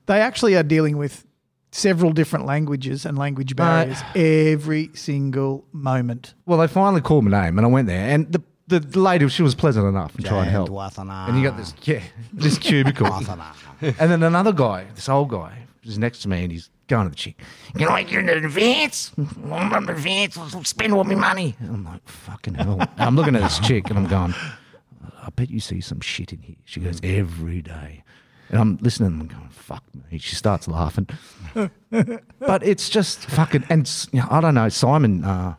they 0.05 0.21
actually 0.21 0.55
are 0.55 0.63
dealing 0.63 0.97
with 0.97 1.25
several 1.71 2.11
different 2.11 2.45
languages 2.45 3.05
and 3.05 3.17
language 3.17 3.55
barriers 3.55 3.99
every 4.15 4.89
single 4.93 5.65
moment. 5.71 6.33
Well, 6.45 6.59
they 6.59 6.67
finally 6.67 7.01
called 7.01 7.25
my 7.25 7.45
name, 7.45 7.57
and 7.57 7.65
I 7.65 7.69
went 7.69 7.87
there, 7.87 8.09
and 8.09 8.31
the 8.31 8.43
the, 8.67 8.79
the 8.79 8.99
lady 8.99 9.27
she 9.29 9.41
was 9.41 9.55
pleasant 9.55 9.87
enough 9.87 10.13
and 10.15 10.25
tried 10.25 10.45
to 10.45 10.51
help. 10.51 10.69
Dwathana. 10.69 11.27
And 11.27 11.37
you 11.37 11.43
got 11.43 11.57
this 11.57 11.73
yeah 11.83 12.03
this 12.31 12.59
cubicle, 12.59 13.07
and 13.81 13.95
then 13.97 14.21
another 14.21 14.53
guy, 14.53 14.85
this 14.93 15.09
old 15.09 15.29
guy, 15.29 15.65
is 15.83 15.97
next 15.97 16.19
to 16.19 16.29
me, 16.29 16.43
and 16.43 16.51
he's 16.51 16.69
going 16.89 17.05
to 17.05 17.09
the 17.09 17.15
chick. 17.15 17.39
You 17.77 17.87
know, 17.87 17.95
you're 17.95 18.19
in 18.19 18.29
advance. 18.29 19.13
I'm 19.17 19.71
in 19.83 19.89
advance. 19.89 20.37
I'll 20.37 20.63
spend 20.65 20.93
all 20.93 21.05
my 21.05 21.15
money. 21.15 21.55
And 21.59 21.69
I'm 21.69 21.85
like, 21.85 22.07
fucking 22.07 22.55
hell. 22.55 22.81
And 22.81 22.89
I'm 22.97 23.15
looking 23.15 23.35
at 23.35 23.43
this 23.43 23.59
chick, 23.59 23.89
and 23.89 23.97
I'm 23.97 24.07
going, 24.07 24.33
I 25.21 25.29
bet 25.29 25.49
you 25.49 25.59
see 25.59 25.79
some 25.79 26.01
shit 26.01 26.33
in 26.33 26.41
here. 26.41 26.55
She 26.65 26.79
goes 26.81 26.99
every 27.03 27.61
day, 27.61 28.03
and 28.49 28.59
I'm 28.59 28.77
listening 28.81 29.13
and 29.13 29.21
I'm 29.21 29.27
going, 29.27 29.49
fuck 29.49 29.83
me. 30.11 30.17
She 30.17 30.35
starts 30.35 30.67
laughing, 30.67 31.07
but 31.53 32.63
it's 32.63 32.89
just 32.89 33.19
fucking. 33.19 33.65
And 33.69 33.89
you 34.11 34.21
know, 34.21 34.27
I 34.29 34.41
don't 34.41 34.55
know, 34.55 34.69
Simon, 34.69 35.23
uh, 35.23 35.55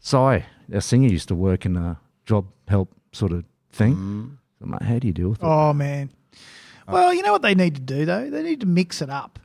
Si, 0.00 0.16
our 0.16 0.44
singer, 0.80 1.08
used 1.08 1.28
to 1.28 1.34
work 1.34 1.64
in 1.64 1.76
a 1.76 2.00
job 2.26 2.46
help 2.68 2.92
sort 3.12 3.32
of 3.32 3.44
thing. 3.70 4.38
I'm 4.60 4.70
like, 4.72 4.82
how 4.82 4.98
do 4.98 5.06
you 5.06 5.12
deal 5.12 5.28
with 5.30 5.38
it? 5.38 5.46
Oh 5.46 5.72
man. 5.72 6.10
Well, 6.88 7.12
you 7.12 7.22
know 7.22 7.32
what 7.32 7.42
they 7.42 7.54
need 7.54 7.74
to 7.76 7.80
do 7.80 8.04
though? 8.04 8.28
They 8.30 8.42
need 8.42 8.60
to 8.60 8.66
mix 8.66 9.02
it 9.02 9.10
up. 9.10 9.38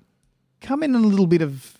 Come 0.61 0.83
in 0.83 0.95
a 0.95 0.99
little 0.99 1.27
bit 1.27 1.41
of 1.41 1.77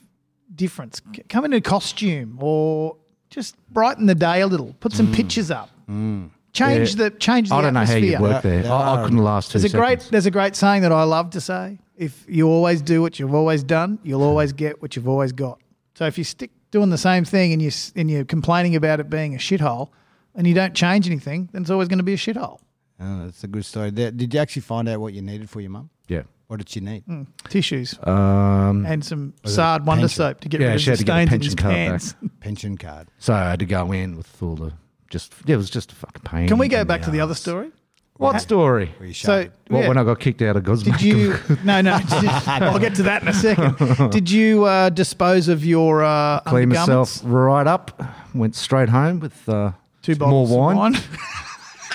difference. 0.53 1.01
C- 1.15 1.23
Come 1.29 1.45
in 1.45 1.53
a 1.53 1.61
costume 1.61 2.37
or 2.41 2.97
just 3.29 3.55
brighten 3.69 4.05
the 4.07 4.15
day 4.15 4.41
a 4.41 4.47
little. 4.47 4.75
Put 4.79 4.93
some 4.93 5.07
mm. 5.07 5.15
pictures 5.15 5.51
up. 5.51 5.69
Mm. 5.89 6.31
Change 6.53 6.95
Yeah. 6.95 7.09
the 7.09 7.09
change 7.11 7.49
the 7.49 7.55
I 7.55 7.61
don't 7.61 7.73
know 7.73 7.85
how 7.85 7.95
you 7.95 8.19
work 8.19 8.43
there. 8.43 8.63
There 8.63 8.71
I, 8.71 8.95
I 8.95 9.03
couldn't 9.03 9.19
last 9.19 9.51
two 9.51 9.59
There's 9.59 9.73
a 9.73 9.77
great 9.77 10.01
there's 10.11 10.25
a 10.25 10.31
great 10.31 10.55
saying 10.55 10.81
that 10.81 10.91
I 10.91 11.03
love 11.03 11.29
to 11.31 11.41
say. 11.41 11.79
If 11.95 12.25
you 12.27 12.49
always 12.49 12.81
do 12.81 13.01
what 13.01 13.19
you've 13.19 13.33
always 13.33 13.63
done, 13.63 13.99
you'll 14.03 14.23
always 14.23 14.51
get 14.51 14.81
what 14.81 14.95
you've 14.95 15.07
always 15.07 15.31
got. 15.31 15.61
So 15.93 16.05
if 16.05 16.17
you 16.17 16.23
stick 16.23 16.51
doing 16.71 16.89
the 16.89 16.97
same 16.97 17.23
thing 17.23 17.53
and 17.53 17.61
you 17.61 17.71
and 17.95 18.11
you're 18.11 18.25
complaining 18.25 18.75
about 18.75 18.99
it 18.99 19.09
being 19.09 19.35
a 19.35 19.37
shithole, 19.37 19.89
and 20.35 20.47
you 20.47 20.53
don't 20.53 20.73
change 20.73 21.07
anything, 21.07 21.49
then 21.51 21.61
it's 21.61 21.71
always 21.71 21.87
going 21.87 21.99
to 21.99 22.03
be 22.03 22.13
a 22.13 22.17
shithole. 22.17 22.59
Oh, 22.99 23.25
that's 23.25 23.43
a 23.43 23.47
good 23.47 23.65
story. 23.65 23.89
There- 23.91 24.11
Did 24.11 24.33
you 24.33 24.39
actually 24.39 24.61
find 24.61 24.87
out 24.87 24.99
what 24.99 25.13
you 25.13 25.21
needed 25.21 25.49
for 25.49 25.59
your 25.61 25.71
mum? 25.71 25.89
Yeah. 26.07 26.23
What 26.51 26.57
did 26.57 26.67
she 26.67 26.81
need? 26.81 27.05
Tissues 27.47 27.97
Um, 28.03 28.85
and 28.85 29.05
some 29.05 29.33
Was 29.41 29.53
it 29.53 29.55
Sard 29.55 29.85
Wonder 29.85 30.01
pension? 30.01 30.15
soap 30.17 30.41
to 30.41 30.49
get 30.49 30.59
Yeah, 30.59 30.67
rid 30.67 30.75
of 30.75 30.81
she 30.81 30.85
the 30.87 30.91
had 30.91 30.97
to 30.99 31.05
get 31.05 31.11
a 31.13 31.15
stains 31.15 31.23
in 31.23 31.29
pension 31.29 31.45
his 31.45 31.55
card 31.55 31.73
back. 31.73 31.87
pants. 31.87 32.15
Pension 32.41 32.77
card. 32.77 33.07
so 33.19 33.33
I 33.33 33.49
had 33.51 33.59
to 33.59 33.65
go 33.65 33.91
in 33.93 34.17
with 34.17 34.43
all 34.43 34.55
the 34.57 34.73
just. 35.09 35.33
Yeah, 35.45 35.53
it 35.53 35.57
was 35.59 35.69
just 35.69 35.93
a 35.93 35.95
fucking 35.95 36.23
pain. 36.25 36.49
Can 36.49 36.57
we 36.57 36.67
go 36.67 36.81
in 36.81 36.87
back 36.87 37.03
to 37.03 37.09
the 37.09 37.21
other 37.21 37.31
arse. 37.31 37.39
story? 37.39 37.71
What 38.17 38.41
story? 38.41 38.93
Where 38.97 39.07
you 39.07 39.13
So 39.13 39.43
shaved. 39.43 39.53
What 39.69 39.79
yeah. 39.83 39.87
when 39.87 39.97
I 39.97 40.03
got 40.03 40.19
kicked 40.19 40.41
out 40.41 40.57
of 40.57 40.65
God's 40.65 40.83
Did 40.83 41.01
you? 41.01 41.37
No, 41.63 41.79
no. 41.79 41.97
did- 41.99 42.09
I'll 42.29 42.79
get 42.79 42.95
to 42.95 43.03
that 43.03 43.21
in 43.21 43.29
a 43.29 43.33
second. 43.33 43.77
Did 44.11 44.29
you 44.29 44.65
uh, 44.65 44.89
dispose 44.89 45.47
of 45.47 45.63
your 45.65 46.03
uh, 46.03 46.41
clean 46.41 46.63
undergarments? 46.63 47.23
myself 47.23 47.31
right 47.33 47.65
up? 47.65 48.03
Went 48.35 48.55
straight 48.57 48.89
home 48.89 49.21
with 49.21 49.47
uh, 49.47 49.71
Two 50.01 50.15
more 50.15 50.27
bottles 50.27 50.49
wine. 50.51 50.75
of 50.75 50.77
wine. 50.77 51.17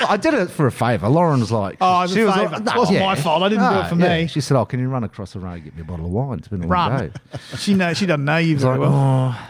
I 0.01 0.17
did 0.17 0.35
it 0.35 0.51
for 0.51 0.67
a 0.67 0.73
favour. 0.73 1.09
Lauren 1.09 1.41
was 1.41 1.51
like, 1.53 1.77
Oh, 1.81 2.01
it 2.01 2.03
was 2.03 2.17
a 2.17 2.25
was 2.27 2.35
favour. 2.35 2.55
It 2.57 2.77
wasn't 2.77 3.01
my 3.01 3.15
fault. 3.15 3.43
I 3.43 3.49
didn't 3.49 3.73
do 3.73 3.79
it 3.81 3.89
for 3.89 3.95
yeah. 3.97 4.21
me. 4.23 4.27
She 4.27 4.41
said, 4.41 4.57
"Oh, 4.59 4.65
can 4.67 4.81
you 4.81 4.89
run 4.89 5.05
across 5.05 5.33
the 5.33 5.41
road 5.41 5.55
and 5.55 5.65
get 5.65 5.75
me 5.77 5.83
a 5.83 5.85
bottle 5.85 6.07
of 6.07 6.13
wine? 6.13 6.39
It's 6.39 6.49
been 6.49 6.61
a 6.65 6.67
long 6.67 6.71
Run. 6.71 7.09
day." 7.09 7.13
She 7.57 7.75
knows. 7.75 7.97
She 7.99 8.07
doesn't 8.07 8.25
know 8.25 8.37
you 8.39 8.55
It's 8.55 8.63
very 8.63 8.79
like, 8.79 8.89
well. 8.91 9.37
oh, 9.37 9.49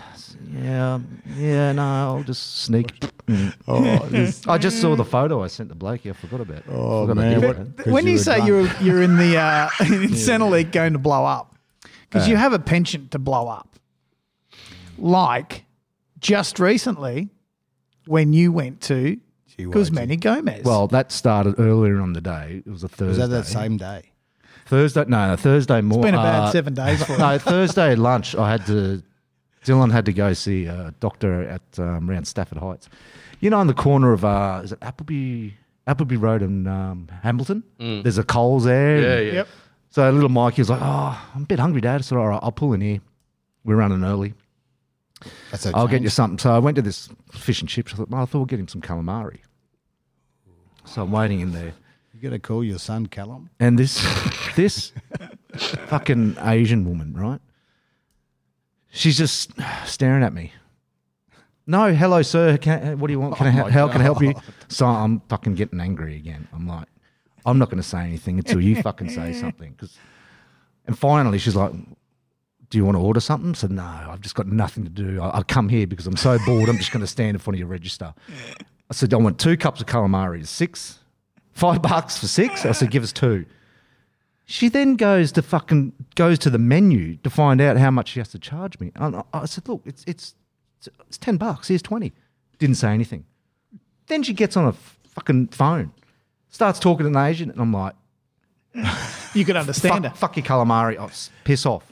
Yeah, 0.62 1.00
yeah, 1.37 1.73
no, 1.73 1.83
I'll 1.83 2.23
just 2.23 2.62
sneak. 2.62 2.93
Mm. 3.26 4.49
I 4.49 4.57
just 4.57 4.81
saw 4.81 4.95
the 4.95 5.05
photo 5.05 5.43
I 5.43 5.49
sent 5.49 5.69
to 5.71 5.75
Blakey. 5.75 6.11
I 6.11 6.12
forgot 6.12 6.41
about. 6.43 6.62
Oh, 6.71 7.09
forgot 7.09 7.19
I 7.21 7.29
man, 7.29 7.41
did 7.41 7.47
what- 7.49 7.57
that. 7.59 7.76
Because 7.76 7.93
when 7.93 8.05
you 8.05 8.12
you 8.12 8.19
were 8.19 8.23
say 8.23 8.37
drunk. 8.37 8.49
you're 8.81 8.95
you're 8.95 9.03
in 9.03 9.17
the 9.17 9.37
uh, 9.37 9.69
in 9.81 9.87
Centrelink 10.11 10.71
going 10.71 10.93
to 10.93 11.00
blow 11.00 11.25
up, 11.25 11.57
because 12.09 12.29
you 12.29 12.37
have 12.37 12.53
a 12.53 12.61
penchant 12.61 13.11
to 13.11 13.19
blow 13.19 13.49
up. 13.49 13.81
Like 14.99 15.65
just 16.21 16.59
recently, 16.61 17.29
when 18.07 18.33
you 18.33 18.53
went 18.53 18.81
to 18.83 19.19
GYG. 19.59 19.71
Guzman 19.73 20.09
y 20.11 20.17
Gomez. 20.17 20.65
Well, 20.65 20.87
that 20.89 21.13
started 21.13 21.59
earlier 21.59 22.01
on 22.01 22.13
the 22.13 22.21
day. 22.21 22.63
It 22.67 22.71
was 22.71 22.85
a 22.85 22.89
Thursday. 22.89 23.07
Was 23.07 23.19
that 23.19 23.29
that 23.29 23.47
same 23.47 23.77
day? 23.77 24.13
Thursday? 24.67 25.05
No, 25.07 25.29
no 25.29 25.37
Thursday 25.37 25.81
morning. 25.81 26.09
it's 26.09 26.13
been 26.13 26.21
a 26.21 26.23
bad 26.23 26.51
seven 26.51 26.75
days 26.75 27.03
for 27.05 27.17
No, 27.19 27.33
you. 27.33 27.39
Thursday 27.39 27.95
lunch. 27.95 28.35
I 28.35 28.51
had 28.51 28.67
to. 28.67 29.03
Dylan 29.65 29.91
had 29.91 30.05
to 30.07 30.13
go 30.13 30.33
see 30.33 30.67
a 30.67 30.95
doctor 31.01 31.43
at 31.43 31.63
um, 31.79 32.09
around 32.11 32.27
Stafford 32.27 32.59
Heights. 32.59 32.89
You 33.41 33.51
know, 33.51 33.59
on 33.59 33.67
the 33.67 33.75
corner 33.75 34.13
of 34.13 34.25
uh, 34.25 34.61
is 34.65 34.73
it 34.73 34.79
Appleby 34.83 35.51
Appleby 35.87 36.17
Road 36.17 36.43
in 36.43 36.67
um, 36.67 37.09
Hamilton? 37.23 37.63
There's 37.79 38.19
a 38.19 38.25
Coles 38.25 38.65
there. 38.65 39.01
Yeah, 39.01 39.19
yeah. 39.21 39.33
Yep. 39.35 39.49
So 39.91 40.11
little 40.11 40.29
Mikey 40.29 40.61
was 40.61 40.71
like, 40.71 40.81
"Oh, 40.83 41.31
I'm 41.35 41.43
a 41.43 41.47
bit 41.47 41.59
hungry, 41.59 41.81
Dad." 41.81 41.97
I 41.97 42.01
said, 42.03 42.19
"All 42.19 42.29
right, 42.29 42.41
I'll 42.43 42.53
pull 42.53 42.73
in 42.75 42.81
here. 42.81 43.01
We're 43.65 43.77
running 43.77 44.05
early. 44.05 44.35
That's 45.51 45.67
a 45.67 45.73
I'll 45.75 45.89
get 45.89 46.03
you 46.03 46.09
something." 46.11 46.39
So 46.39 46.53
I 46.53 46.59
went 46.59 46.77
to 46.77 46.83
this 46.83 47.09
fish 47.33 47.61
and 47.61 47.69
chips. 47.69 47.93
I 47.93 47.97
thought, 47.97 48.11
well, 48.11 48.23
I 48.23 48.25
thought 48.27 48.39
we'll 48.39 48.47
get 48.47 48.61
him 48.61 48.69
some 48.69 48.81
calamari. 48.83 49.39
So 50.87 51.02
I'm 51.02 51.11
waiting 51.12 51.40
in 51.40 51.52
there. 51.52 51.75
You 52.14 52.21
got 52.23 52.31
to 52.31 52.38
call 52.38 52.64
your 52.64 52.78
son 52.78 53.07
Callum. 53.07 53.50
And 53.61 53.78
this 53.78 54.02
this 54.57 54.93
fucking 55.88 56.37
Asian 56.40 56.85
woman, 56.88 57.14
right? 57.14 57.40
She's 58.90 59.19
just 59.19 59.52
staring 59.85 60.23
at 60.23 60.33
me. 60.33 60.52
No, 61.66 61.93
hello, 61.93 62.23
sir. 62.23 62.57
Can, 62.57 62.99
what 62.99 63.09
do 63.09 63.12
you 63.12 63.21
want? 63.21 63.37
Can 63.37 63.49
I, 63.49 63.61
oh 63.61 63.64
my 63.64 63.71
how 63.71 63.88
can 63.88 64.00
I 64.00 64.05
help 64.05 64.23
you? 64.23 64.35
So 64.69 64.87
I'm 64.87 65.21
fucking 65.28 65.55
getting 65.57 65.81
angry 65.81 66.16
again. 66.16 66.49
I'm 66.52 66.66
like, 66.66 66.87
I'm 67.45 67.59
not 67.59 67.69
going 67.69 67.83
to 67.83 67.88
say 67.88 67.99
anything 68.00 68.38
until 68.38 68.61
you 68.61 68.81
fucking 68.83 69.11
say 69.11 69.33
something. 69.33 69.75
'Cause- 69.75 69.99
and 70.87 70.97
finally, 70.97 71.38
she's 71.38 71.57
like, 71.57 71.73
"Do 72.71 72.78
you 72.78 72.85
want 72.85 72.97
to 72.97 73.00
order 73.00 73.19
something?" 73.19 73.50
I 73.50 73.55
said, 73.55 73.73
"No, 73.73 73.83
I've 73.83 74.21
just 74.21 74.37
got 74.37 74.47
nothing 74.47 74.85
to 74.85 74.90
do. 74.90 75.21
I, 75.21 75.38
I've 75.38 75.49
come 75.49 75.69
here 75.69 75.85
because 75.88 76.07
I'm 76.07 76.16
so 76.16 76.38
bored. 76.47 76.69
I'm 76.69 76.78
just 76.78 76.93
going 76.93 77.00
to 77.00 77.09
stand 77.09 77.35
in 77.35 77.38
front 77.40 77.57
of 77.57 77.59
your 77.59 77.66
register." 77.69 78.14
I 78.90 78.95
said, 78.95 79.12
"I 79.12 79.16
want 79.16 79.38
two 79.38 79.57
cups 79.57 79.81
of 79.81 79.87
calamari. 79.87 80.47
Six, 80.47 80.99
five 81.52 81.83
bucks 81.83 82.19
for 82.19 82.26
six. 82.28 82.64
I 82.64 82.73
said, 82.73 82.90
"Give 82.90 83.02
us 83.02 83.12
two. 83.12 83.45
She 84.49 84.69
then 84.69 84.95
goes 84.95 85.33
to 85.33 85.43
fucking 85.43 85.93
goes 86.14 86.38
to 86.40 86.50
the 86.50 86.59
menu 86.59 87.16
to 87.25 87.31
find 87.31 87.61
out 87.61 87.76
how 87.78 87.90
much 87.90 88.11
she 88.11 88.21
has 88.21 88.28
to 88.28 88.38
charge 88.38 88.78
me. 88.78 88.93
And 88.95 89.16
I, 89.16 89.23
I 89.33 89.45
said, 89.47 89.69
"Look, 89.69 89.83
it's 89.85 90.05
it's 90.07 90.35
it's 91.09 91.19
ten 91.19 91.37
bucks. 91.37 91.69
Here's 91.69 91.83
twenty. 91.83 92.12
Didn't 92.59 92.76
say 92.76 92.90
anything. 92.93 93.25
Then 94.07 94.23
she 94.23 94.33
gets 94.33 94.57
on 94.57 94.66
a 94.69 94.73
fucking 95.09 95.49
phone, 95.49 95.93
starts 96.49 96.78
talking 96.78 97.07
in 97.07 97.16
Asian, 97.16 97.50
and 97.50 97.61
I'm 97.61 97.73
like, 97.73 97.95
You 99.35 99.45
can 99.45 99.57
understand 99.57 100.05
fuck, 100.05 100.12
her. 100.12 100.16
fuck 100.16 100.37
your 100.37 100.47
calamari. 100.47 100.97
Oh, 100.99 101.07
s- 101.07 101.31
piss 101.45 101.66
off. 101.66 101.85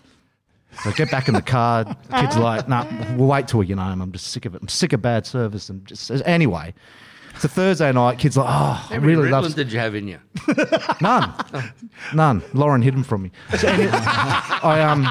So 0.82 0.90
I 0.90 0.92
get 0.92 1.10
back 1.10 1.28
in 1.28 1.34
the 1.34 1.42
car. 1.42 1.84
The 1.84 1.96
kid's 2.20 2.36
like, 2.36 2.68
nah, 2.68 2.86
we'll 3.16 3.28
wait 3.28 3.48
till 3.48 3.60
we 3.60 3.66
get 3.66 3.78
home. 3.78 4.00
I'm 4.00 4.12
just 4.12 4.28
sick 4.28 4.44
of 4.44 4.54
it. 4.54 4.62
I'm 4.62 4.68
sick 4.68 4.92
of 4.92 5.00
bad 5.02 5.26
service. 5.26 5.68
And 5.68 5.84
just 5.86 6.10
anyway, 6.24 6.74
it's 7.34 7.44
a 7.44 7.48
Thursday 7.48 7.90
night. 7.92 8.18
Kid's 8.18 8.36
like, 8.36 8.48
oh, 8.48 8.86
I 8.90 8.96
really 8.96 9.28
love 9.28 9.44
Ritalin 9.44 9.54
did 9.54 9.72
you 9.72 9.78
have 9.78 9.94
in 9.94 10.08
you? 10.08 10.18
none, 11.00 11.32
none. 12.14 12.42
Lauren 12.52 12.82
hid 12.82 12.94
them 12.94 13.02
from 13.04 13.22
me. 13.22 13.30
So 13.58 13.68
any- 13.68 13.88
I 13.92 14.80
um. 14.82 15.04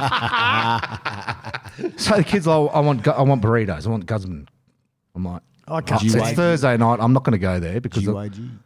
So 1.97 2.15
the 2.17 2.23
kid's 2.23 2.47
like, 2.47 2.71
I 2.73 2.79
want, 2.79 3.03
gu- 3.03 3.11
I 3.11 3.21
want 3.23 3.41
burritos. 3.41 3.87
I 3.87 3.89
want 3.89 4.05
Guzman. 4.05 4.47
I'm 5.15 5.25
like, 5.25 5.41
I 5.67 5.77
oh, 5.77 5.81
can't. 5.81 6.03
it's 6.03 6.31
Thursday 6.33 6.77
night. 6.77 6.99
I'm 6.99 7.13
not 7.13 7.23
going 7.23 7.33
to 7.33 7.39
go 7.39 7.59
there 7.59 7.81
because 7.81 8.07
of- 8.07 8.15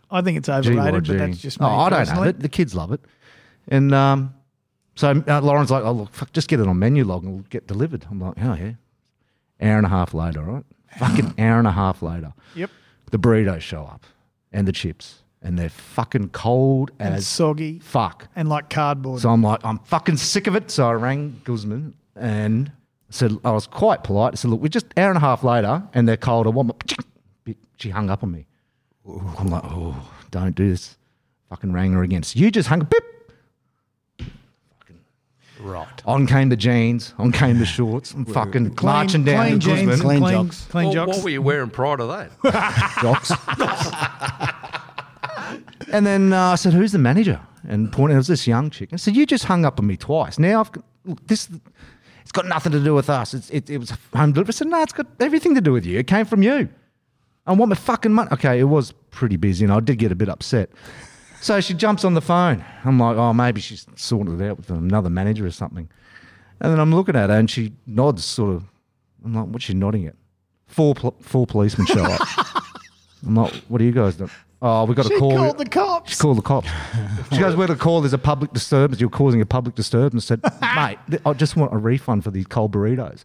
I 0.09 0.21
think 0.21 0.37
it's 0.37 0.49
overrated, 0.49 1.03
GYG. 1.03 1.07
but 1.07 1.17
that's 1.17 1.37
just 1.39 1.59
me. 1.59 1.65
Oh, 1.65 1.69
I 1.69 1.89
don't 1.89 1.99
personally. 1.99 2.27
have 2.27 2.35
it. 2.35 2.41
The 2.41 2.49
kids 2.49 2.75
love 2.75 2.91
it. 2.91 3.01
And 3.67 3.93
um, 3.93 4.33
so 4.97 5.23
uh, 5.27 5.41
Lauren's 5.41 5.71
like, 5.71 5.83
oh, 5.85 5.91
look, 5.93 6.13
fuck, 6.13 6.33
just 6.33 6.49
get 6.49 6.59
it 6.59 6.67
on 6.67 6.75
Menulog 6.77 7.21
and 7.23 7.33
we'll 7.33 7.45
get 7.49 7.67
delivered. 7.67 8.05
I'm 8.11 8.19
like, 8.19 8.33
oh, 8.41 8.53
yeah. 8.55 8.71
Hour 9.61 9.77
and 9.77 9.85
a 9.85 9.89
half 9.89 10.13
later, 10.13 10.41
right? 10.41 10.65
Fucking 10.99 11.35
hour 11.37 11.59
and 11.59 11.67
a 11.67 11.71
half 11.71 12.01
later. 12.01 12.33
Yep. 12.55 12.69
The 13.11 13.19
burritos 13.19 13.61
show 13.61 13.83
up 13.83 14.05
and 14.51 14.67
the 14.67 14.71
chips. 14.73 15.23
And 15.41 15.57
they're 15.57 15.69
fucking 15.69 16.29
cold 16.29 16.89
And 16.99 17.13
as 17.13 17.27
soggy 17.27 17.77
fuck. 17.79 18.27
and 18.35 18.49
like 18.49 18.69
cardboard. 18.71 19.21
So 19.21 19.29
I'm 19.29 19.43
like, 19.43 19.63
I'm 19.63 19.77
fucking 19.79 20.17
sick 20.17 20.47
of 20.47 20.55
it. 20.55 20.71
So 20.71 20.87
I 20.89 20.93
rang 20.93 21.39
Guzman 21.43 21.93
and 22.15 22.71
said, 23.11 23.37
I 23.45 23.51
was 23.51 23.67
quite 23.67 24.03
polite. 24.03 24.33
I 24.33 24.35
said, 24.35 24.49
look, 24.49 24.61
we're 24.61 24.67
just 24.67 24.87
hour 24.97 25.09
and 25.09 25.17
a 25.17 25.21
half 25.21 25.43
later 25.43 25.83
and 25.93 26.07
they're 26.09 26.17
cold. 26.17 26.47
I 26.47 26.49
want 26.49 26.69
my. 27.47 27.53
She 27.77 27.91
hung 27.91 28.09
up 28.09 28.23
on 28.23 28.31
me. 28.31 28.47
I'm 29.37 29.47
like, 29.49 29.63
oh, 29.65 29.95
don't 30.31 30.55
do 30.55 30.69
this. 30.69 30.97
Fucking 31.49 31.71
rang 31.71 31.93
her 31.93 32.01
again. 32.01 32.23
So 32.23 32.39
you 32.39 32.49
just 32.49 32.67
hung. 32.67 32.79
Beep. 32.79 33.03
Right. 35.67 36.01
On 36.05 36.25
came 36.25 36.47
the 36.47 36.55
jeans. 36.55 37.13
On 37.17 37.31
came 37.31 37.59
the 37.59 37.65
shorts. 37.65 38.13
I'm 38.13 38.23
fucking 38.25 38.75
clean, 38.75 38.93
marching 38.93 39.23
down 39.25 39.45
clean 39.45 39.59
to 39.59 39.65
jeans, 39.65 39.81
Guzman. 39.81 39.99
Clean 39.99 40.19
clean, 40.21 40.45
jocks. 40.47 40.65
clean 40.69 40.85
Well, 40.85 40.93
jocks. 40.93 41.17
what 41.17 41.23
were 41.25 41.29
you 41.29 41.41
wearing 41.41 41.69
prior 41.69 41.97
to 41.97 42.05
that? 42.05 42.31
Jocks. 43.01 43.31
and 45.91 46.05
then 46.05 46.31
uh, 46.33 46.51
I 46.51 46.55
said, 46.55 46.73
"Who's 46.73 46.93
the 46.93 46.97
manager?" 46.99 47.41
And 47.67 47.91
pointed, 47.91 48.13
it 48.15 48.17
was 48.17 48.27
this 48.27 48.47
young 48.47 48.69
chick. 48.69 48.89
I 48.93 48.95
said, 48.95 49.15
"You 49.15 49.25
just 49.25 49.43
hung 49.43 49.65
up 49.65 49.79
on 49.79 49.87
me 49.87 49.97
twice. 49.97 50.39
Now 50.39 50.61
I've 50.61 50.71
look, 51.05 51.25
this. 51.27 51.49
It's 52.21 52.31
got 52.31 52.45
nothing 52.45 52.71
to 52.73 52.83
do 52.83 52.93
with 52.93 53.09
us. 53.09 53.33
It's, 53.33 53.49
it, 53.49 53.69
it 53.69 53.77
was 53.77 53.91
home 54.15 54.31
delivery." 54.31 54.51
I 54.51 54.55
said, 54.55 54.67
"No, 54.67 54.81
it's 54.81 54.93
got 54.93 55.07
everything 55.19 55.53
to 55.55 55.61
do 55.61 55.73
with 55.73 55.85
you. 55.85 55.99
It 55.99 56.07
came 56.07 56.25
from 56.25 56.43
you. 56.43 56.69
I 57.45 57.51
want 57.53 57.69
my 57.69 57.75
fucking 57.75 58.11
money." 58.13 58.29
Okay, 58.31 58.59
it 58.59 58.65
was 58.65 58.93
pretty 59.11 59.35
busy, 59.35 59.65
and 59.65 59.73
I 59.73 59.79
did 59.81 59.97
get 59.97 60.11
a 60.11 60.15
bit 60.15 60.29
upset. 60.29 60.69
So 61.41 61.61
she 61.61 61.73
jumps 61.73 62.03
on 62.03 62.13
the 62.13 62.21
phone. 62.21 62.63
I'm 62.83 62.99
like, 62.99 63.15
"Oh, 63.17 63.33
maybe 63.33 63.61
she's 63.61 63.85
sorted 63.95 64.41
it 64.41 64.49
out 64.49 64.57
with 64.57 64.69
another 64.69 65.09
manager 65.09 65.45
or 65.45 65.51
something." 65.51 65.89
And 66.59 66.71
then 66.71 66.79
I'm 66.79 66.93
looking 66.93 67.15
at 67.15 67.29
her, 67.29 67.37
and 67.37 67.49
she 67.49 67.73
nods, 67.85 68.25
sort 68.25 68.55
of. 68.55 68.63
I'm 69.23 69.33
like, 69.33 69.45
"What's 69.47 69.65
she 69.65 69.73
nodding 69.73 70.07
at?" 70.07 70.15
Four 70.67 70.95
pol- 70.95 71.15
four 71.21 71.45
policemen 71.47 71.87
show 71.87 72.03
up. 72.03 72.21
I'm 73.25 73.35
like, 73.35 73.53
what 73.67 73.81
are 73.81 73.83
you 73.83 73.91
guys 73.91 74.15
doing? 74.15 74.29
Oh, 74.61 74.85
we 74.85 74.95
got 74.95 75.03
to 75.03 75.09
she 75.09 75.19
call. 75.19 75.35
called 75.35 75.57
the 75.57 75.65
cops. 75.65 76.11
She 76.11 76.17
called 76.17 76.37
the 76.37 76.41
cops. 76.41 76.67
she 77.31 77.39
goes, 77.39 77.55
where 77.55 77.67
to 77.67 77.75
call? 77.75 78.01
There's 78.01 78.13
a 78.13 78.17
public 78.17 78.53
disturbance. 78.53 78.99
You're 78.99 79.09
causing 79.09 79.39
a 79.41 79.45
public 79.45 79.75
disturbance. 79.75 80.29
I 80.31 80.35
said, 80.35 80.41
mate, 80.75 80.97
th- 81.09 81.21
I 81.25 81.33
just 81.33 81.55
want 81.55 81.73
a 81.73 81.77
refund 81.77 82.23
for 82.23 82.31
these 82.31 82.47
cold 82.47 82.71
burritos. 82.73 83.23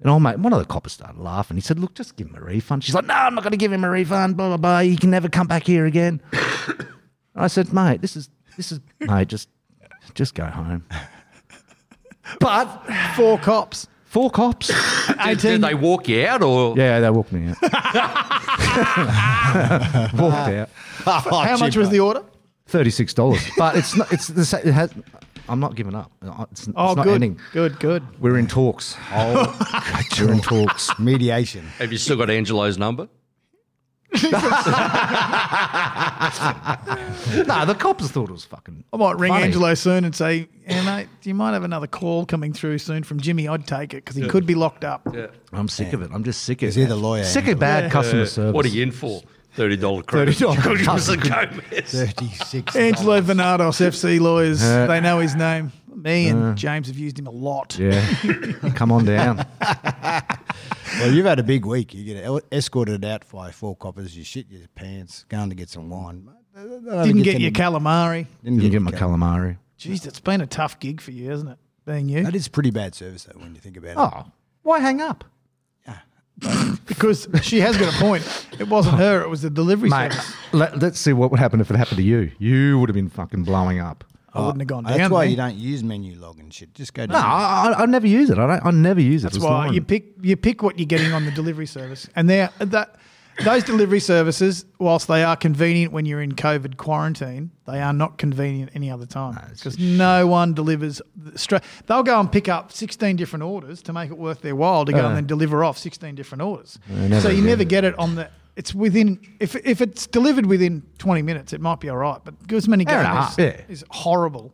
And 0.00 0.10
oh, 0.10 0.18
mate, 0.18 0.38
one 0.38 0.52
of 0.52 0.58
the 0.58 0.64
coppers 0.64 0.92
started 0.92 1.20
laughing. 1.20 1.56
He 1.56 1.60
said, 1.60 1.78
look, 1.78 1.94
just 1.94 2.16
give 2.16 2.28
him 2.28 2.36
a 2.36 2.40
refund. 2.40 2.84
She's 2.84 2.94
like, 2.94 3.04
no, 3.04 3.14
I'm 3.14 3.34
not 3.34 3.44
going 3.44 3.50
to 3.50 3.58
give 3.58 3.72
him 3.72 3.84
a 3.84 3.90
refund. 3.90 4.36
Blah 4.36 4.48
blah 4.48 4.56
blah. 4.56 4.80
He 4.80 4.96
can 4.96 5.10
never 5.10 5.28
come 5.28 5.46
back 5.46 5.66
here 5.66 5.84
again. 5.84 6.22
I 7.34 7.48
said, 7.48 7.72
mate, 7.72 8.00
this 8.00 8.16
is 8.16 8.30
this 8.56 8.72
is 8.72 8.80
mate, 9.00 9.28
just 9.28 9.48
just 10.14 10.34
go 10.34 10.46
home. 10.46 10.86
But 12.38 12.66
Four 13.16 13.38
cops. 13.38 13.88
four 14.04 14.30
cops. 14.30 14.68
Did, 15.08 15.16
18 15.20 15.36
did 15.36 15.60
they 15.62 15.74
walk 15.74 16.08
you 16.08 16.26
out 16.26 16.42
or? 16.42 16.76
Yeah, 16.76 17.00
they 17.00 17.10
walked 17.10 17.32
me 17.32 17.48
out. 17.48 17.56
walked 20.14 20.50
out. 20.50 20.68
How 21.04 21.22
ah, 21.32 21.56
much 21.58 21.76
was 21.76 21.90
the 21.90 22.00
order? 22.00 22.22
Thirty-six 22.66 23.14
dollars, 23.14 23.42
but 23.56 23.76
it's 23.76 23.96
not. 23.96 24.12
It's 24.12 24.28
the. 24.28 24.44
sa- 24.44 24.58
It 24.58 24.72
has. 24.72 24.92
I'm 25.50 25.60
not 25.60 25.74
giving 25.74 25.94
up. 25.94 26.10
It's, 26.52 26.68
it's 26.68 26.76
Oh, 26.76 26.94
not 26.94 27.04
good. 27.04 27.14
ending. 27.14 27.40
Good, 27.52 27.78
good. 27.80 28.02
We're 28.20 28.38
in 28.38 28.46
talks. 28.46 28.96
Oh, 29.12 29.56
We're 30.20 30.32
in 30.32 30.40
talks. 30.40 30.96
mediation. 30.98 31.66
Have 31.78 31.92
you 31.92 31.98
still 31.98 32.16
got 32.16 32.30
Angelo's 32.30 32.78
number? 32.78 33.08
no, 34.12 34.20
the 37.64 37.76
cops 37.78 38.08
thought 38.10 38.28
it 38.28 38.32
was 38.32 38.44
fucking. 38.44 38.84
I 38.92 38.96
might 38.96 39.16
ring 39.18 39.32
funny. 39.32 39.44
Angelo 39.44 39.74
soon 39.74 40.04
and 40.04 40.14
say, 40.14 40.48
"Yeah, 40.68 40.82
mate, 40.84 41.08
you 41.22 41.34
might 41.34 41.52
have 41.52 41.62
another 41.64 41.86
call 41.86 42.26
coming 42.26 42.52
through 42.52 42.78
soon 42.78 43.02
from 43.04 43.20
Jimmy. 43.20 43.46
I'd 43.48 43.66
take 43.66 43.94
it 43.94 44.04
because 44.04 44.16
he 44.16 44.26
could 44.28 44.46
be 44.46 44.54
locked 44.54 44.84
up." 44.84 45.02
Yeah. 45.14 45.28
I'm 45.52 45.68
sick 45.68 45.92
of 45.92 46.02
it. 46.02 46.10
I'm 46.12 46.24
just 46.24 46.42
sick 46.42 46.62
of 46.62 46.68
Is 46.70 46.76
it. 46.76 46.80
he 46.80 46.86
the 46.86 46.96
lawyer? 46.96 47.24
Sick 47.24 47.46
of 47.48 47.58
bad 47.58 47.90
customer 47.92 48.26
service. 48.26 48.54
What 48.54 48.64
are 48.64 48.68
you 48.68 48.82
in 48.82 48.90
for? 48.92 49.22
Thirty 49.60 49.76
dollar 49.76 50.02
credit. 50.02 50.36
$30 50.36 50.84
Guzman 50.86 51.20
Gomez. 51.20 51.90
36. 51.92 52.74
Angelo 52.76 53.20
Venados, 53.20 53.78
FC 53.78 54.18
lawyers, 54.18 54.62
Uh, 54.62 54.86
they 54.86 55.00
know 55.00 55.18
his 55.18 55.34
name. 55.36 55.70
Me 55.94 56.28
and 56.28 56.56
James 56.56 56.86
have 56.86 56.96
used 56.96 57.18
him 57.18 57.26
a 57.26 57.30
lot. 57.30 57.76
Yeah, 57.78 58.00
come 58.74 58.90
on 58.90 59.04
down. 59.04 59.44
Well, 60.98 61.12
you've 61.12 61.24
had 61.26 61.38
a 61.38 61.42
big 61.44 61.64
week. 61.64 61.94
You 61.94 62.04
get 62.04 62.44
escorted 62.52 63.04
out 63.04 63.24
by 63.32 63.52
four 63.52 63.76
coppers. 63.76 64.16
You 64.16 64.24
shit 64.24 64.46
your 64.50 64.66
pants, 64.74 65.24
going 65.28 65.48
to 65.50 65.54
get 65.54 65.68
some 65.70 65.88
wine. 65.88 66.28
They 66.54 66.62
don't 66.62 67.06
Didn't 67.06 67.22
get 67.22 67.36
any- 67.36 67.44
your 67.44 67.52
calamari. 67.52 68.26
Didn't 68.42 68.60
You 68.60 68.70
get 68.70 68.82
my 68.82 68.90
your 68.90 68.98
cal- 68.98 69.10
calamari. 69.10 69.56
Jeez, 69.78 70.04
it's 70.06 70.20
been 70.20 70.40
a 70.40 70.46
tough 70.46 70.78
gig 70.80 71.00
for 71.00 71.12
you, 71.12 71.30
hasn't 71.30 71.50
it? 71.50 71.58
Being 71.86 72.08
you. 72.08 72.24
That 72.24 72.34
is 72.34 72.48
pretty 72.48 72.70
bad 72.70 72.94
service, 72.94 73.24
though, 73.24 73.38
when 73.40 73.54
you 73.54 73.60
think 73.60 73.76
about 73.76 73.90
it. 73.90 73.96
Oh, 73.98 74.32
why 74.62 74.80
hang 74.80 75.00
up, 75.00 75.24
Because 76.86 77.28
she 77.42 77.60
has 77.60 77.76
got 77.76 77.94
a 77.94 77.98
point. 77.98 78.46
It 78.58 78.68
wasn't 78.68 78.96
her, 78.96 79.22
it 79.22 79.28
was 79.28 79.42
the 79.42 79.50
delivery 79.50 79.90
mate? 79.90 80.12
service. 80.12 80.34
Let, 80.52 80.78
let's 80.78 80.98
see 80.98 81.12
what 81.12 81.30
would 81.30 81.40
happen 81.40 81.60
if 81.60 81.70
it 81.70 81.76
happened 81.76 81.98
to 81.98 82.02
you. 82.02 82.32
You 82.38 82.78
would 82.78 82.88
have 82.88 82.94
been 82.94 83.08
fucking 83.08 83.44
blowing 83.44 83.78
up. 83.78 84.04
I 84.32 84.40
wouldn't 84.40 84.60
have 84.60 84.68
gone 84.68 84.84
down. 84.84 84.96
That's 84.96 85.10
why 85.10 85.22
there. 85.22 85.30
you 85.30 85.36
don't 85.36 85.56
use 85.56 85.82
Menulog 85.82 86.38
and 86.38 86.54
shit. 86.54 86.72
Just 86.74 86.94
go. 86.94 87.04
No, 87.04 87.16
I, 87.16 87.72
I, 87.76 87.82
I 87.82 87.86
never 87.86 88.06
use 88.06 88.30
it. 88.30 88.38
I 88.38 88.46
don't. 88.46 88.64
I 88.66 88.70
never 88.70 89.00
use 89.00 89.22
it. 89.22 89.26
That's 89.26 89.36
It's 89.36 89.44
why 89.44 89.70
you 89.70 89.82
pick 89.82 90.12
you 90.22 90.36
pick 90.36 90.62
what 90.62 90.78
you're 90.78 90.86
getting 90.86 91.12
on 91.12 91.24
the 91.24 91.32
delivery 91.32 91.66
service, 91.66 92.08
and 92.14 92.30
they're 92.30 92.50
that 92.58 92.94
those 93.44 93.64
delivery 93.64 94.00
services, 94.00 94.64
whilst 94.78 95.08
they 95.08 95.24
are 95.24 95.36
convenient 95.36 95.92
when 95.92 96.04
you're 96.06 96.20
in 96.22 96.32
COVID 96.32 96.76
quarantine, 96.76 97.50
they 97.66 97.80
are 97.80 97.92
not 97.92 98.18
convenient 98.18 98.70
any 98.74 98.90
other 98.90 99.06
time 99.06 99.38
because 99.52 99.78
no 99.78 100.26
one 100.26 100.54
delivers 100.54 101.00
straight. 101.36 101.62
They'll 101.86 102.02
go 102.02 102.18
and 102.20 102.30
pick 102.30 102.48
up 102.48 102.72
16 102.72 103.16
different 103.16 103.42
orders 103.42 103.82
to 103.82 103.92
make 103.92 104.10
it 104.10 104.18
worth 104.18 104.40
their 104.42 104.56
while 104.56 104.84
to 104.84 104.92
go 104.92 105.04
Uh. 105.04 105.08
and 105.08 105.16
then 105.16 105.26
deliver 105.26 105.64
off 105.64 105.78
16 105.78 106.14
different 106.14 106.42
orders. 106.42 106.78
so 107.20 107.28
you 107.28 107.42
never 107.42 107.64
get 107.64 107.84
it 107.84 107.98
on 107.98 108.14
the. 108.16 108.28
It's 108.56 108.74
within 108.74 109.18
if 109.38 109.54
if 109.56 109.80
it's 109.80 110.06
delivered 110.06 110.44
within 110.46 110.82
20 110.98 111.22
minutes, 111.22 111.52
it 111.52 111.60
might 111.60 111.80
be 111.80 111.88
all 111.88 111.96
right, 111.96 112.20
but 112.24 112.34
as 112.52 112.68
many 112.68 112.84
Fair 112.84 113.02
is, 113.30 113.38
yeah. 113.38 113.60
is 113.68 113.84
horrible. 113.90 114.52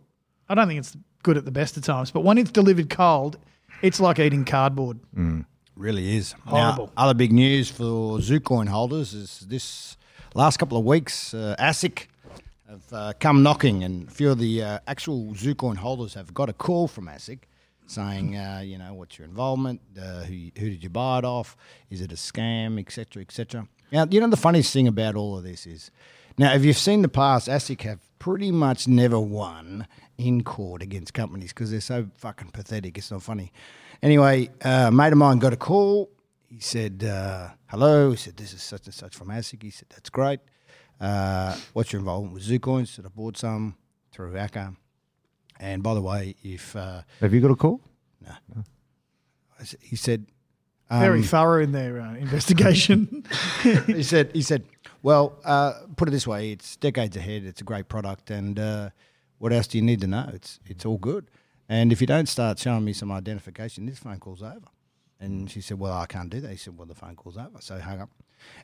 I 0.49 0.55
don't 0.55 0.69
think 0.69 0.78
it's 0.78 0.97
good 1.25 1.37
at 1.37 1.45
the 1.45 1.50
best 1.50 1.76
of 1.76 1.83
times, 1.83 2.11
but 2.12 2.21
when 2.21 2.38
it's 2.38 2.52
delivered 2.52 2.88
cold, 2.90 3.38
it's 3.83 3.99
like 3.99 4.19
eating 4.21 4.45
cardboard. 4.45 5.00
Really 5.76 6.16
is 6.16 6.33
Horrible. 6.47 6.87
Now, 6.87 6.92
other 6.97 7.12
big 7.12 7.33
news 7.33 7.71
for 7.71 8.18
Zucoin 8.18 8.66
holders 8.68 9.12
is 9.12 9.40
this 9.40 9.99
last 10.35 10.56
couple 10.56 10.78
of 10.78 10.87
weeks, 10.87 11.35
uh, 11.35 11.54
ASIC 11.59 12.06
have 12.66 12.92
uh, 12.92 13.12
come 13.21 13.42
knocking, 13.42 13.85
and 13.85 14.09
a 14.09 14.11
few 14.11 14.30
of 14.30 14.38
the 14.38 14.62
uh, 14.62 14.78
actual 14.87 15.35
Zucoin 15.35 15.76
holders 15.76 16.14
have 16.14 16.33
got 16.33 16.49
a 16.49 16.54
call 16.54 16.88
from 16.88 17.09
ASIC 17.09 17.40
saying, 17.87 18.37
uh, 18.37 18.62
you 18.64 18.78
know, 18.78 18.95
what's 18.95 19.18
your 19.18 19.28
involvement? 19.28 19.83
Uh, 20.00 20.23
who, 20.23 20.50
who 20.59 20.71
did 20.71 20.83
you 20.83 20.88
buy 20.88 21.18
it 21.18 21.25
off? 21.26 21.56
Is 21.90 22.00
it 22.00 22.11
a 22.11 22.16
scam, 22.16 22.80
etc., 22.80 23.21
etc. 23.21 23.68
Now, 23.92 24.06
you 24.11 24.18
know, 24.18 24.28
the 24.28 24.37
funniest 24.38 24.73
thing 24.73 24.88
about 24.88 25.14
all 25.14 25.37
of 25.37 25.45
this 25.45 25.66
is, 25.66 25.90
now, 26.38 26.54
if 26.54 26.64
you've 26.64 26.78
seen 26.78 27.02
the 27.02 27.09
past, 27.09 27.49
ASIC 27.49 27.83
have 27.83 28.00
pretty 28.18 28.50
much 28.50 28.88
never 28.88 29.21
won 29.21 29.87
in 30.16 30.42
court 30.42 30.80
against 30.83 31.12
companies 31.12 31.52
because 31.52 31.71
they're 31.71 31.80
so 31.80 32.09
fucking 32.16 32.49
pathetic. 32.50 32.97
It's 32.97 33.11
not 33.11 33.23
funny. 33.23 33.52
Anyway, 34.03 34.49
uh, 34.65 34.87
a 34.88 34.91
mate 34.91 35.12
of 35.12 35.19
mine 35.19 35.38
got 35.38 35.53
a 35.53 35.57
call. 35.57 36.11
He 36.49 36.61
said, 36.61 37.05
uh, 37.05 37.50
hello. 37.67 38.11
He 38.11 38.17
said, 38.17 38.37
this 38.37 38.53
is 38.53 38.62
such 38.62 38.87
and 38.87 38.95
such 38.95 39.15
from 39.15 39.29
ASIC. 39.29 39.62
He 39.62 39.71
said, 39.71 39.88
that's 39.91 40.11
great. 40.11 40.41
Uh, 41.00 41.57
what's 41.73 41.93
your 41.93 42.00
involvement 42.00 42.35
with 42.35 42.45
Zucoins? 42.45 42.81
He 42.81 42.87
said, 42.87 43.07
I 43.07 43.09
bought 43.09 43.37
some 43.37 43.76
through 44.12 44.33
ACCA. 44.33 44.76
And 45.59 45.83
by 45.83 45.95
the 45.95 46.03
way, 46.03 46.35
if 46.43 46.75
uh, 46.76 47.03
Have 47.21 47.33
you 47.35 47.41
got 47.41 47.50
a 47.50 47.57
call? 47.57 47.81
I 48.26 49.62
s- 49.62 49.76
he 49.81 49.97
said, 49.97 50.26
Very 50.91 51.21
um, 51.21 51.25
thorough 51.25 51.62
in 51.62 51.73
their 51.73 52.00
uh, 52.00 52.15
investigation. 52.15 53.25
he 53.87 54.03
said, 54.03 54.31
he 54.35 54.43
said, 54.43 54.65
well, 55.03 55.38
uh, 55.45 55.73
put 55.97 56.09
it 56.09 56.11
this 56.11 56.26
way: 56.26 56.50
it's 56.50 56.76
decades 56.76 57.17
ahead. 57.17 57.45
It's 57.45 57.61
a 57.61 57.65
great 57.65 57.88
product, 57.88 58.31
and 58.31 58.59
uh, 58.59 58.91
what 59.38 59.53
else 59.53 59.69
do 59.69 59.79
you 59.79 59.85
need 59.85 60.00
to 60.00 60.07
know? 60.09 60.29
It's 60.33 60.59
it's 60.67 60.85
all 60.85 60.99
good. 60.99 61.31
And 61.68 61.92
if 61.92 62.00
you 62.00 62.06
don't 62.06 62.28
start 62.28 62.58
showing 62.58 62.85
me 62.85 62.92
some 62.92 63.11
identification, 63.11 63.87
this 63.87 63.99
phone 63.99 64.20
call's 64.20 64.42
over. 64.42 64.68
And 65.18 65.50
she 65.50 65.61
said, 65.61 65.78
well, 65.78 65.94
I 65.94 66.06
can't 66.06 66.30
do 66.30 66.40
that. 66.40 66.50
He 66.50 66.56
said, 66.56 66.76
well, 66.76 66.87
the 66.87 66.94
phone 66.94 67.16
call's 67.16 67.37
over. 67.37 67.61
So 67.61 67.78
hung 67.78 68.00
up. 68.00 68.11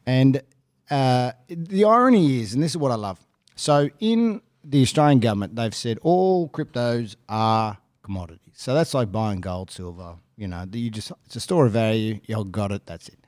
And 0.06 0.42
uh, 0.90 1.32
the 1.48 1.84
irony 1.84 2.40
is, 2.40 2.54
and 2.54 2.62
this 2.62 2.72
is 2.72 2.76
what 2.76 2.92
I 2.92 2.96
love. 2.96 3.18
So 3.56 3.88
in 4.00 4.42
the 4.64 4.82
Australian 4.82 5.20
government, 5.20 5.56
they've 5.56 5.74
said 5.74 5.98
all 6.02 6.48
cryptos 6.48 7.16
are 7.28 7.78
commodities. 8.02 8.38
So 8.54 8.74
that's 8.74 8.94
like 8.94 9.10
buying 9.10 9.40
gold, 9.40 9.70
silver. 9.70 10.16
You 10.36 10.48
know, 10.48 10.64
you 10.72 10.90
just 10.90 11.12
it's 11.26 11.36
a 11.36 11.40
store 11.40 11.66
of 11.66 11.72
value. 11.72 12.20
You 12.26 12.36
all 12.36 12.44
got 12.44 12.72
it. 12.72 12.86
That's 12.86 13.08
it. 13.08 13.18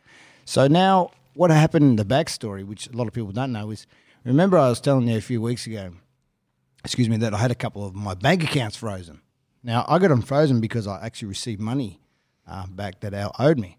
So 0.44 0.66
now, 0.66 1.10
what 1.34 1.50
happened 1.50 1.84
in 1.84 1.96
the 1.96 2.04
backstory, 2.04 2.64
which 2.64 2.88
a 2.88 2.92
lot 2.92 3.06
of 3.06 3.12
people 3.12 3.32
don't 3.32 3.52
know, 3.52 3.70
is 3.70 3.86
remember 4.24 4.58
I 4.58 4.68
was 4.68 4.80
telling 4.80 5.08
you 5.08 5.16
a 5.16 5.20
few 5.20 5.40
weeks 5.40 5.66
ago, 5.66 5.92
excuse 6.84 7.08
me, 7.08 7.16
that 7.18 7.34
I 7.34 7.38
had 7.38 7.50
a 7.50 7.56
couple 7.56 7.84
of 7.84 7.94
my 7.94 8.14
bank 8.14 8.44
accounts 8.44 8.76
frozen. 8.76 9.20
Now 9.64 9.84
I 9.88 9.98
got 9.98 10.08
them 10.08 10.22
frozen 10.22 10.60
because 10.60 10.86
I 10.86 11.04
actually 11.04 11.28
received 11.28 11.60
money 11.60 12.00
uh, 12.46 12.66
back 12.68 13.00
that 13.00 13.14
Al 13.14 13.34
owed 13.38 13.58
me. 13.58 13.78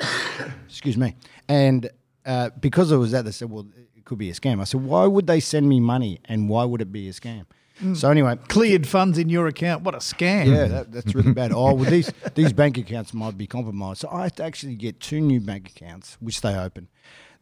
excuse 0.66 0.96
me, 0.96 1.16
and 1.48 1.90
uh, 2.24 2.50
because 2.60 2.92
it 2.92 2.96
was 2.96 3.10
that, 3.10 3.24
they 3.24 3.32
said, 3.32 3.50
well, 3.50 3.66
it 3.96 4.04
could 4.04 4.18
be 4.18 4.30
a 4.30 4.32
scam. 4.32 4.60
I 4.60 4.64
said, 4.64 4.82
why 4.82 5.06
would 5.06 5.26
they 5.26 5.40
send 5.40 5.68
me 5.68 5.80
money, 5.80 6.20
and 6.26 6.48
why 6.48 6.64
would 6.64 6.80
it 6.80 6.92
be 6.92 7.08
a 7.08 7.12
scam? 7.12 7.46
So 7.94 8.10
anyway, 8.10 8.36
Cleared 8.48 8.88
funds 8.88 9.18
in 9.18 9.28
your 9.28 9.46
account. 9.46 9.84
What 9.84 9.94
a 9.94 9.98
scam. 9.98 10.46
yeah, 10.46 10.66
that, 10.66 10.90
that's 10.90 11.14
really 11.14 11.32
bad. 11.32 11.52
Oh, 11.52 11.74
well, 11.74 11.88
these 11.88 12.12
these 12.34 12.52
bank 12.52 12.76
accounts 12.76 13.14
might 13.14 13.38
be 13.38 13.46
compromised. 13.46 14.00
So 14.00 14.08
I 14.10 14.24
had 14.24 14.36
to 14.36 14.44
actually 14.44 14.74
get 14.74 14.98
two 14.98 15.20
new 15.20 15.40
bank 15.40 15.70
accounts, 15.70 16.16
which 16.20 16.40
they 16.40 16.56
opened. 16.56 16.88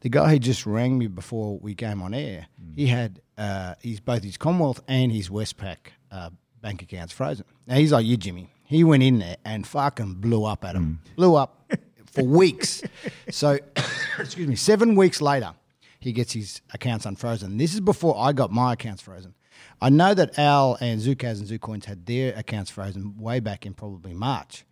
The 0.00 0.10
guy 0.10 0.32
who 0.32 0.38
just 0.38 0.66
rang 0.66 0.98
me 0.98 1.06
before 1.06 1.58
we 1.58 1.74
came 1.74 2.02
on 2.02 2.12
air, 2.12 2.48
he 2.74 2.86
had 2.86 3.22
uh, 3.38 3.76
he's 3.80 3.98
both 4.00 4.24
his 4.24 4.36
Commonwealth 4.36 4.82
and 4.86 5.10
his 5.10 5.30
Westpac 5.30 5.78
uh, 6.12 6.30
bank 6.66 6.82
accounts 6.82 7.12
frozen. 7.12 7.44
Now 7.68 7.76
he's 7.76 7.92
like 7.92 8.04
you, 8.04 8.16
Jimmy. 8.16 8.50
He 8.64 8.82
went 8.82 9.04
in 9.04 9.20
there 9.20 9.36
and 9.44 9.64
fucking 9.64 10.14
blew 10.14 10.44
up 10.44 10.64
at 10.64 10.74
him, 10.74 10.98
mm. 11.00 11.14
blew 11.14 11.36
up 11.36 11.72
for 12.06 12.24
weeks. 12.24 12.82
So, 13.30 13.60
excuse 14.18 14.48
me, 14.48 14.56
seven 14.56 14.96
weeks 14.96 15.20
later, 15.20 15.54
he 16.00 16.10
gets 16.10 16.32
his 16.32 16.60
accounts 16.74 17.06
unfrozen. 17.06 17.56
This 17.56 17.72
is 17.72 17.80
before 17.80 18.16
I 18.18 18.32
got 18.32 18.50
my 18.50 18.72
accounts 18.72 19.00
frozen. 19.00 19.34
I 19.80 19.90
know 19.90 20.12
that 20.14 20.36
Al 20.40 20.76
and 20.80 21.00
Zukaz 21.00 21.38
and 21.38 21.46
Zucoins 21.48 21.84
had 21.84 22.04
their 22.04 22.34
accounts 22.36 22.72
frozen 22.72 23.16
way 23.16 23.38
back 23.38 23.64
in 23.64 23.72
probably 23.72 24.12
March. 24.12 24.64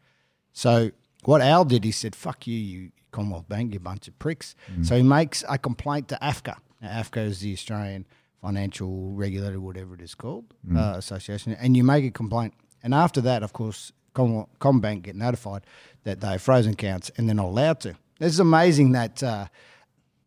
So 0.53 0.91
what 1.23 1.43
Al 1.43 1.65
did, 1.65 1.85
he 1.85 1.93
said, 1.93 2.17
"Fuck 2.17 2.49
you, 2.49 2.59
you 2.59 2.91
Commonwealth 3.13 3.49
Bank, 3.49 3.73
you 3.73 3.79
bunch 3.79 4.09
of 4.09 4.19
pricks." 4.19 4.57
Mm. 4.73 4.85
So 4.85 4.97
he 4.97 5.05
makes 5.05 5.45
a 5.49 5.59
complaint 5.59 6.09
to 6.09 6.19
AFCA. 6.21 6.57
Now, 6.83 6.89
AFCA 6.89 7.25
is 7.27 7.39
the 7.39 7.53
Australian 7.53 8.05
Financial 8.45 9.11
Regulator, 9.13 9.59
whatever 9.59 9.95
it 9.95 10.03
is 10.03 10.15
called, 10.15 10.45
uh, 10.77 10.95
association, 10.97 11.57
and 11.59 11.77
you 11.77 11.83
make 11.83 12.05
a 12.05 12.11
complaint. 12.11 12.53
And 12.83 12.93
after 12.93 13.21
that, 13.23 13.43
of 13.43 13.53
course, 13.55 13.91
Commonwealth, 14.13 14.51
Combank 14.61 15.03
get 15.03 15.17
notified 15.17 15.63
that 16.05 16.21
they 16.21 16.29
have 16.33 16.43
frozen 16.43 16.75
accounts 16.75 17.11
and 17.17 17.27
they're 17.27 17.35
not 17.35 17.47
allowed 17.47 17.81
to. 17.81 17.95
It's 18.21 18.39
amazing 18.39 18.93
that. 18.93 19.23
Uh, 19.23 19.47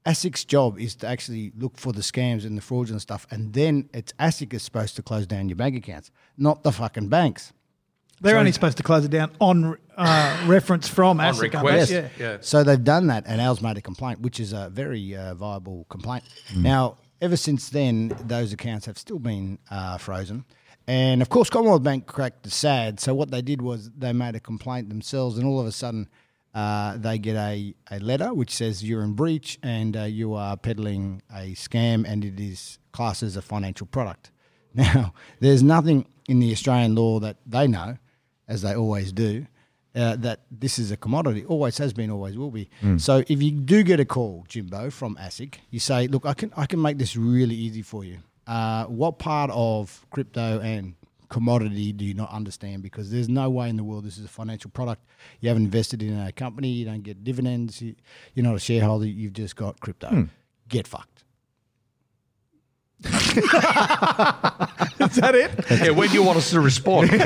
ASIC's 0.07 0.45
job 0.45 0.79
is 0.79 0.95
to 0.95 1.05
actually 1.07 1.51
look 1.57 1.77
for 1.77 1.91
the 1.91 1.99
scams 2.01 2.45
and 2.45 2.57
the 2.57 2.61
fraudulent 2.61 3.01
stuff, 3.01 3.27
and 3.29 3.51
then 3.51 3.89
it's 3.93 4.13
ASIC 4.13 4.53
is 4.53 4.63
supposed 4.63 4.95
to 4.95 5.01
close 5.03 5.27
down 5.27 5.49
your 5.49 5.57
bank 5.57 5.75
accounts, 5.75 6.11
not 6.37 6.63
the 6.63 6.71
fucking 6.71 7.09
banks. 7.09 7.51
They're 8.21 8.37
only 8.37 8.53
supposed 8.53 8.77
to 8.77 8.83
close 8.83 9.03
it 9.03 9.11
down 9.11 9.31
on 9.39 9.77
uh, 9.97 10.43
reference 10.47 10.87
from 10.87 11.19
On 11.19 11.25
ASIC. 11.25 11.25
aren't 11.25 11.53
request. 11.53 11.91
Yes. 11.91 12.11
Yeah. 12.17 12.25
Yeah. 12.25 12.37
So 12.39 12.63
they've 12.63 12.83
done 12.83 13.07
that, 13.07 13.25
and 13.27 13.41
Al's 13.41 13.61
made 13.61 13.77
a 13.77 13.81
complaint, 13.81 14.21
which 14.21 14.39
is 14.39 14.53
a 14.53 14.69
very 14.69 15.13
uh, 15.15 15.35
viable 15.35 15.85
complaint. 15.89 16.23
Now, 16.55 16.95
ever 17.21 17.37
since 17.37 17.69
then, 17.69 18.15
those 18.25 18.53
accounts 18.53 18.85
have 18.85 18.97
still 18.97 19.19
been 19.19 19.59
uh, 19.69 19.97
frozen. 19.97 20.45
And 20.87 21.21
of 21.21 21.29
course, 21.29 21.49
Commonwealth 21.49 21.83
Bank 21.83 22.07
cracked 22.07 22.43
the 22.43 22.49
sad. 22.49 22.99
So 22.99 23.13
what 23.13 23.29
they 23.29 23.41
did 23.41 23.61
was 23.61 23.89
they 23.91 24.13
made 24.13 24.35
a 24.35 24.39
complaint 24.39 24.89
themselves, 24.89 25.37
and 25.37 25.45
all 25.45 25.59
of 25.59 25.67
a 25.67 25.71
sudden, 25.71 26.07
uh, 26.53 26.97
they 26.97 27.17
get 27.17 27.35
a, 27.35 27.75
a 27.91 27.99
letter 27.99 28.33
which 28.33 28.51
says 28.51 28.83
you're 28.83 29.03
in 29.03 29.13
breach 29.13 29.59
and 29.61 29.95
uh, 29.95 30.03
you 30.03 30.33
are 30.33 30.55
peddling 30.57 31.21
a 31.29 31.53
scam, 31.53 32.05
and 32.07 32.23
it 32.23 32.39
is 32.39 32.79
classed 32.93 33.23
as 33.23 33.35
a 33.35 33.41
financial 33.41 33.87
product. 33.87 34.31
Now, 34.73 35.13
there's 35.39 35.63
nothing 35.63 36.05
in 36.27 36.39
the 36.39 36.51
Australian 36.51 36.93
law 36.93 37.19
that 37.21 37.37
they 37.47 37.67
know, 37.67 37.97
as 38.47 38.61
they 38.61 38.75
always 38.75 39.11
do, 39.11 39.47
uh, 39.97 40.15
that 40.17 40.41
this 40.51 40.77
is 40.79 40.91
a 40.91 40.97
commodity. 40.97 41.43
Always 41.45 41.77
has 41.79 41.91
been, 41.93 42.11
always 42.11 42.37
will 42.37 42.51
be. 42.51 42.69
So 42.97 43.23
if 43.27 43.41
you 43.41 43.51
do 43.51 43.83
get 43.83 43.99
a 43.99 44.05
call, 44.05 44.45
Jimbo, 44.47 44.91
from 44.91 45.15
ASIC, 45.17 45.55
you 45.71 45.79
say, 45.79 46.07
"Look, 46.07 46.25
I 46.25 46.33
can 46.33 46.51
I 46.55 46.65
can 46.67 46.81
make 46.81 46.97
this 46.99 47.15
really 47.15 47.55
easy 47.55 47.81
for 47.81 48.03
you. 48.05 48.17
Uh, 48.45 48.85
what 48.85 49.17
part 49.19 49.49
of 49.53 50.05
crypto 50.11 50.59
and 50.61 50.93
commodity 51.29 51.91
do 51.91 52.05
you 52.05 52.13
not 52.13 52.31
understand? 52.31 52.83
Because 52.83 53.11
there's 53.11 53.27
no 53.27 53.49
way 53.49 53.67
in 53.69 53.75
the 53.75 53.83
world 53.83 54.05
this 54.05 54.17
is 54.17 54.25
a 54.25 54.29
financial 54.29 54.69
product. 54.71 55.01
You 55.41 55.49
haven't 55.49 55.63
invested 55.65 56.01
in 56.03 56.17
a 56.17 56.31
company. 56.31 56.69
You 56.69 56.85
don't 56.85 57.03
get 57.03 57.23
dividends. 57.23 57.81
You, 57.81 57.95
you're 58.33 58.45
not 58.45 58.55
a 58.55 58.59
shareholder. 58.59 59.05
You've 59.07 59.33
just 59.33 59.55
got 59.55 59.79
crypto. 59.81 60.29
Get 60.69 60.87
fucked." 60.87 61.16
Is 63.03 63.11
that 65.17 65.35
it? 65.35 65.51
Yeah, 65.69 65.91
when 65.91 66.07
do 66.09 66.15
you 66.15 66.23
want 66.23 66.39
us 66.39 66.49
to 66.49 66.59
respond? 66.59 67.09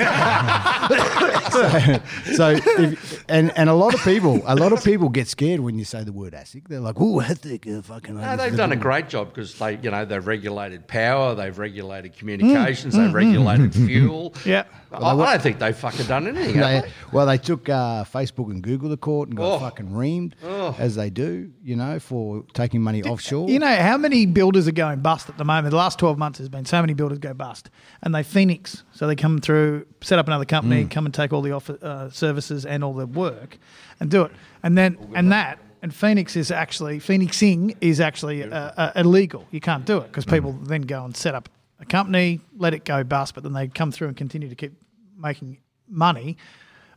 so 2.35 2.49
if, 2.51 3.23
and 3.29 3.57
and 3.57 3.69
a 3.69 3.73
lot 3.73 3.93
of 3.93 4.01
people 4.03 4.41
a 4.45 4.55
lot 4.55 4.73
of 4.73 4.83
people 4.83 5.07
get 5.07 5.29
scared 5.29 5.61
when 5.61 5.79
you 5.79 5.85
say 5.85 6.03
the 6.03 6.11
word 6.11 6.33
ASIC. 6.33 6.67
They're 6.67 6.81
like, 6.81 6.99
"Ooh, 6.99 7.21
ASIC, 7.21 7.79
uh, 7.79 7.81
fucking." 7.81 8.19
No, 8.19 8.35
they've 8.35 8.55
done 8.55 8.73
a 8.73 8.75
great 8.75 9.07
job 9.07 9.29
because 9.29 9.57
they, 9.57 9.77
you 9.77 9.89
know, 9.91 10.03
they've 10.03 10.25
regulated 10.25 10.87
power, 10.89 11.33
they've 11.35 11.57
regulated 11.57 12.17
communications, 12.17 12.93
they've 12.95 13.13
regulated 13.13 13.73
fuel. 13.73 14.33
Yeah. 14.45 14.63
I, 14.91 15.11
I 15.15 15.31
don't 15.33 15.41
think 15.41 15.59
they've 15.59 15.75
fucking 15.75 16.07
done 16.07 16.27
anything. 16.27 16.55
They, 16.59 16.81
they? 16.81 16.91
well, 17.13 17.25
they 17.25 17.37
took 17.37 17.69
uh, 17.69 18.03
Facebook 18.03 18.51
and 18.51 18.61
Google 18.61 18.89
to 18.89 18.97
court 18.97 19.29
and 19.29 19.37
got 19.37 19.53
Oh. 19.55 19.59
fucking 19.59 19.89
reamed, 19.89 20.33
as 20.77 20.95
they 20.95 21.09
do, 21.09 21.51
you 21.63 21.75
know, 21.77 21.99
for 21.99 22.43
taking 22.53 22.81
money 22.81 23.01
offshore. 23.03 23.49
You 23.49 23.59
know 23.59 23.73
how 23.77 23.97
many 23.97 24.25
builders 24.25 24.67
are 24.67 24.73
going 24.73 24.99
bust 24.99 25.29
at 25.29 25.37
the 25.37 25.45
moment? 25.45 25.60
The 25.69 25.75
last 25.75 25.99
twelve 25.99 26.17
months 26.17 26.39
there's 26.39 26.49
been 26.49 26.65
so 26.65 26.81
many 26.81 26.93
builders 26.93 27.19
go 27.19 27.33
bust, 27.33 27.69
and 28.01 28.13
they 28.15 28.23
Phoenix. 28.23 28.83
So 28.93 29.07
they 29.07 29.15
come 29.15 29.39
through, 29.39 29.85
set 30.01 30.17
up 30.19 30.27
another 30.27 30.45
company, 30.45 30.85
come 30.85 31.05
and 31.05 31.13
take 31.13 31.31
all 31.33 31.41
the 31.41 31.51
offer, 31.51 31.77
uh, 31.81 32.09
services 32.09 32.65
and 32.65 32.83
all 32.83 32.93
the 32.93 33.05
work, 33.05 33.57
and 33.99 34.09
do 34.09 34.23
it. 34.23 34.31
And 34.63 34.77
then 34.77 34.97
and 35.13 35.31
that 35.31 35.59
and 35.81 35.93
Phoenix 35.93 36.35
is 36.35 36.51
actually 36.51 36.99
Phoenixing 36.99 37.75
is 37.81 37.99
actually 37.99 38.43
uh, 38.43 38.49
uh, 38.77 38.91
illegal. 38.95 39.45
You 39.51 39.59
can't 39.59 39.85
do 39.85 39.97
it 39.97 40.07
because 40.07 40.25
people 40.25 40.53
then 40.53 40.83
go 40.83 41.03
and 41.05 41.15
set 41.15 41.35
up 41.35 41.49
a 41.79 41.85
company, 41.85 42.39
let 42.57 42.73
it 42.73 42.85
go 42.85 43.03
bust, 43.03 43.33
but 43.33 43.43
then 43.43 43.53
they 43.53 43.67
come 43.67 43.91
through 43.91 44.07
and 44.09 44.17
continue 44.17 44.47
to 44.49 44.55
keep 44.55 44.73
making 45.17 45.57
money, 45.87 46.37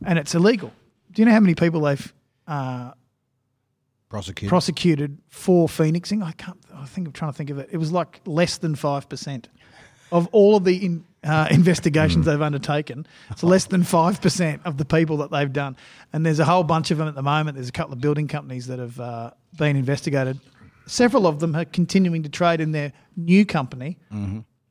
and 0.05 0.19
it's 0.19 0.35
illegal. 0.35 0.71
Do 1.11 1.21
you 1.21 1.25
know 1.25 1.31
how 1.31 1.39
many 1.39 1.55
people 1.55 1.81
they've 1.81 2.13
uh, 2.47 2.91
Prosecuted. 4.09 4.49
prosecuted 4.49 5.17
for 5.29 5.67
phoenixing? 5.67 6.21
I 6.21 6.31
can't. 6.33 6.57
I 6.85 6.87
think 6.87 7.07
I'm 7.07 7.13
trying 7.13 7.31
to 7.31 7.37
think 7.37 7.49
of 7.49 7.57
it. 7.57 7.69
It 7.71 7.77
was 7.77 7.91
like 7.91 8.21
less 8.25 8.57
than 8.57 8.75
five 8.75 9.09
percent 9.09 9.49
of 10.11 10.27
all 10.31 10.55
of 10.55 10.63
the 10.63 10.85
in, 10.85 11.05
uh, 11.23 11.47
investigations 11.49 12.25
they've 12.27 12.41
undertaken. 12.41 13.07
It's 13.31 13.41
less 13.43 13.65
than 13.65 13.83
five 13.83 14.21
percent 14.21 14.61
of 14.65 14.77
the 14.77 14.85
people 14.85 15.17
that 15.17 15.31
they've 15.31 15.51
done, 15.51 15.75
and 16.13 16.23
there's 16.25 16.39
a 16.39 16.45
whole 16.45 16.63
bunch 16.63 16.91
of 16.91 16.99
them 16.99 17.07
at 17.07 17.15
the 17.15 17.23
moment. 17.23 17.55
There's 17.55 17.69
a 17.69 17.73
couple 17.73 17.93
of 17.93 18.01
building 18.01 18.27
companies 18.27 18.67
that 18.67 18.77
have 18.79 18.99
uh, 18.99 19.31
been 19.57 19.75
investigated. 19.75 20.39
Several 20.85 21.25
of 21.25 21.39
them 21.39 21.55
are 21.55 21.65
continuing 21.65 22.21
to 22.23 22.29
trade 22.29 22.61
in 22.61 22.71
their 22.71 22.93
new 23.17 23.45
company. 23.45 23.97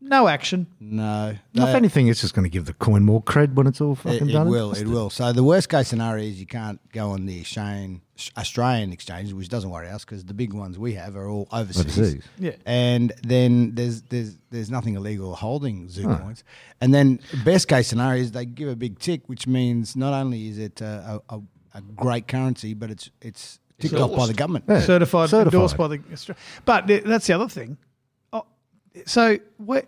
No 0.01 0.29
action. 0.29 0.67
no. 0.79 1.31
If 1.31 1.39
they- 1.55 1.75
anything, 1.75 2.09
it's 2.09 2.21
just 2.21 2.35
going 2.35 2.45
to 2.45 2.51
give 2.51 2.67
the 2.67 2.75
coin 2.75 3.05
more 3.05 3.23
cred 3.23 3.55
when 3.55 3.67
it's 3.67 3.81
all 3.81 3.95
fucking 3.97 4.29
it 4.29 4.33
done. 4.33 4.43
and 4.43 4.51
will. 4.51 4.69
dusted. 4.69 4.87
It 4.87 4.91
will. 4.91 5.09
So 5.11 5.33
the 5.33 5.43
worst 5.43 5.69
case 5.71 5.89
scenario 5.89 6.25
is 6.25 6.39
you 6.39 6.47
can't 6.47 6.79
go 6.93 7.11
on 7.11 7.25
the 7.27 7.41
Australian 7.41 8.03
Australian 8.37 8.93
exchange, 8.93 9.33
which 9.33 9.49
doesn't 9.49 9.71
worry 9.71 9.89
us 9.89 10.05
because 10.05 10.25
the 10.25 10.35
big 10.35 10.53
ones 10.53 10.79
we 10.79 10.95
have 10.95 11.17
are 11.17 11.29
all 11.29 11.49
overseas. 11.53 11.99
Overseas. 11.99 12.23
Yeah. 12.39 12.53
And 12.65 13.13
then 13.23 13.75
there's 13.75 14.03
there's 14.03 14.37
there's 14.51 14.71
nothing 14.71 14.95
illegal 14.95 15.35
holding 15.35 15.89
Zucoins. 15.89 16.43
And 16.81 16.95
then 16.95 17.19
best 17.45 17.67
case 17.69 17.89
scenario 17.89 18.23
is 18.23 18.31
they 18.33 18.45
give 18.47 18.69
a 18.69 18.77
big 18.77 18.99
tick, 19.01 19.23
which 19.27 19.47
means 19.47 19.97
not 19.97 20.13
only 20.13 20.47
is 20.49 20.59
it 20.59 20.81
a, 20.81 21.21
a, 21.29 21.41
a 21.75 21.81
great 21.81 22.29
currency, 22.29 22.73
but 22.75 22.91
it's 22.91 23.11
it's 23.21 23.59
ticked 23.81 23.95
off 23.95 24.17
by 24.17 24.27
the 24.29 24.35
government. 24.35 24.65
Yeah. 24.69 24.81
certified, 24.81 25.31
Certified. 25.31 25.53
endorsed 25.55 25.77
by 25.77 25.89
the. 25.89 26.37
But 26.65 26.87
that's 26.87 27.27
the 27.27 27.33
other 27.33 27.49
thing. 27.49 27.79
Oh, 28.33 28.47
so 29.07 29.39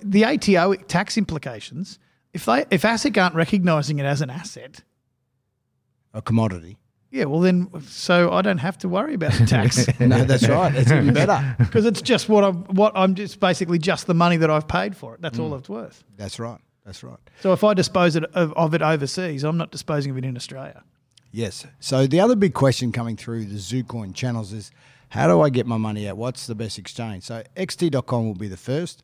the 0.03 0.25
ATO 0.25 0.75
tax 0.89 1.17
implications. 1.17 2.01
If 2.35 2.45
they 2.45 2.65
if 2.73 2.83
ASIC 2.83 3.23
aren't 3.23 3.37
recognising 3.37 4.01
it 4.01 4.05
as 4.05 4.21
an 4.21 4.31
asset, 4.31 4.83
A 6.13 6.21
commodity. 6.21 6.77
Yeah, 7.17 7.25
well 7.25 7.41
then, 7.41 7.71
so 7.81 8.31
I 8.31 8.43
don't 8.43 8.59
have 8.59 8.77
to 8.79 8.91
worry 8.91 9.15
about 9.15 9.33
the 9.33 9.47
tax 9.57 9.89
no, 10.01 10.23
that's 10.25 10.47
right. 10.47 10.75
It's 10.75 10.91
even 10.91 11.15
better. 11.15 11.57
because 11.59 11.87
it's 11.87 12.03
just 12.03 12.29
what 12.29 12.45
I'm 12.45 12.65
what 12.65 12.93
I'm 12.95 13.15
just 13.15 13.41
basically 13.41 13.79
just 13.79 14.07
the 14.07 14.13
money 14.13 14.37
that 14.37 14.51
I've 14.51 14.69
paid 14.69 14.95
for 14.95 15.15
it. 15.15 15.23
That's 15.23 15.39
all 15.39 15.55
it's 15.55 15.69
worth. 15.69 16.05
That's 16.19 16.39
right. 16.39 16.61
That's 16.85 17.03
right. 17.03 17.19
So 17.41 17.55
if 17.55 17.65
I 17.65 17.73
dispose 17.73 18.17
it 18.17 18.25
of, 18.35 18.53
of 18.53 18.75
it 18.75 18.83
overseas, 18.83 19.45
I'm 19.45 19.57
not 19.57 19.73
disposing 19.73 20.11
of 20.13 20.19
it 20.19 20.27
in 20.27 20.37
Australia. 20.37 20.85
Yes. 21.33 21.67
So 21.81 22.07
the 22.07 22.21
other 22.21 22.37
big 22.37 22.53
question 22.53 22.93
coming 22.93 23.17
through 23.17 23.47
the 23.47 23.57
Zucoin 23.57 24.15
channels 24.15 24.53
is 24.53 24.71
how 25.09 25.27
do 25.27 25.41
I 25.41 25.49
get 25.49 25.67
my 25.67 25.79
money 25.79 26.07
out? 26.07 26.19
What's 26.19 26.47
the 26.47 26.55
best 26.55 26.79
exchange? 26.79 27.25
So 27.25 27.43
XT.com 27.57 28.27
will 28.27 28.35
be 28.35 28.49
the 28.49 28.59
first. 28.59 29.03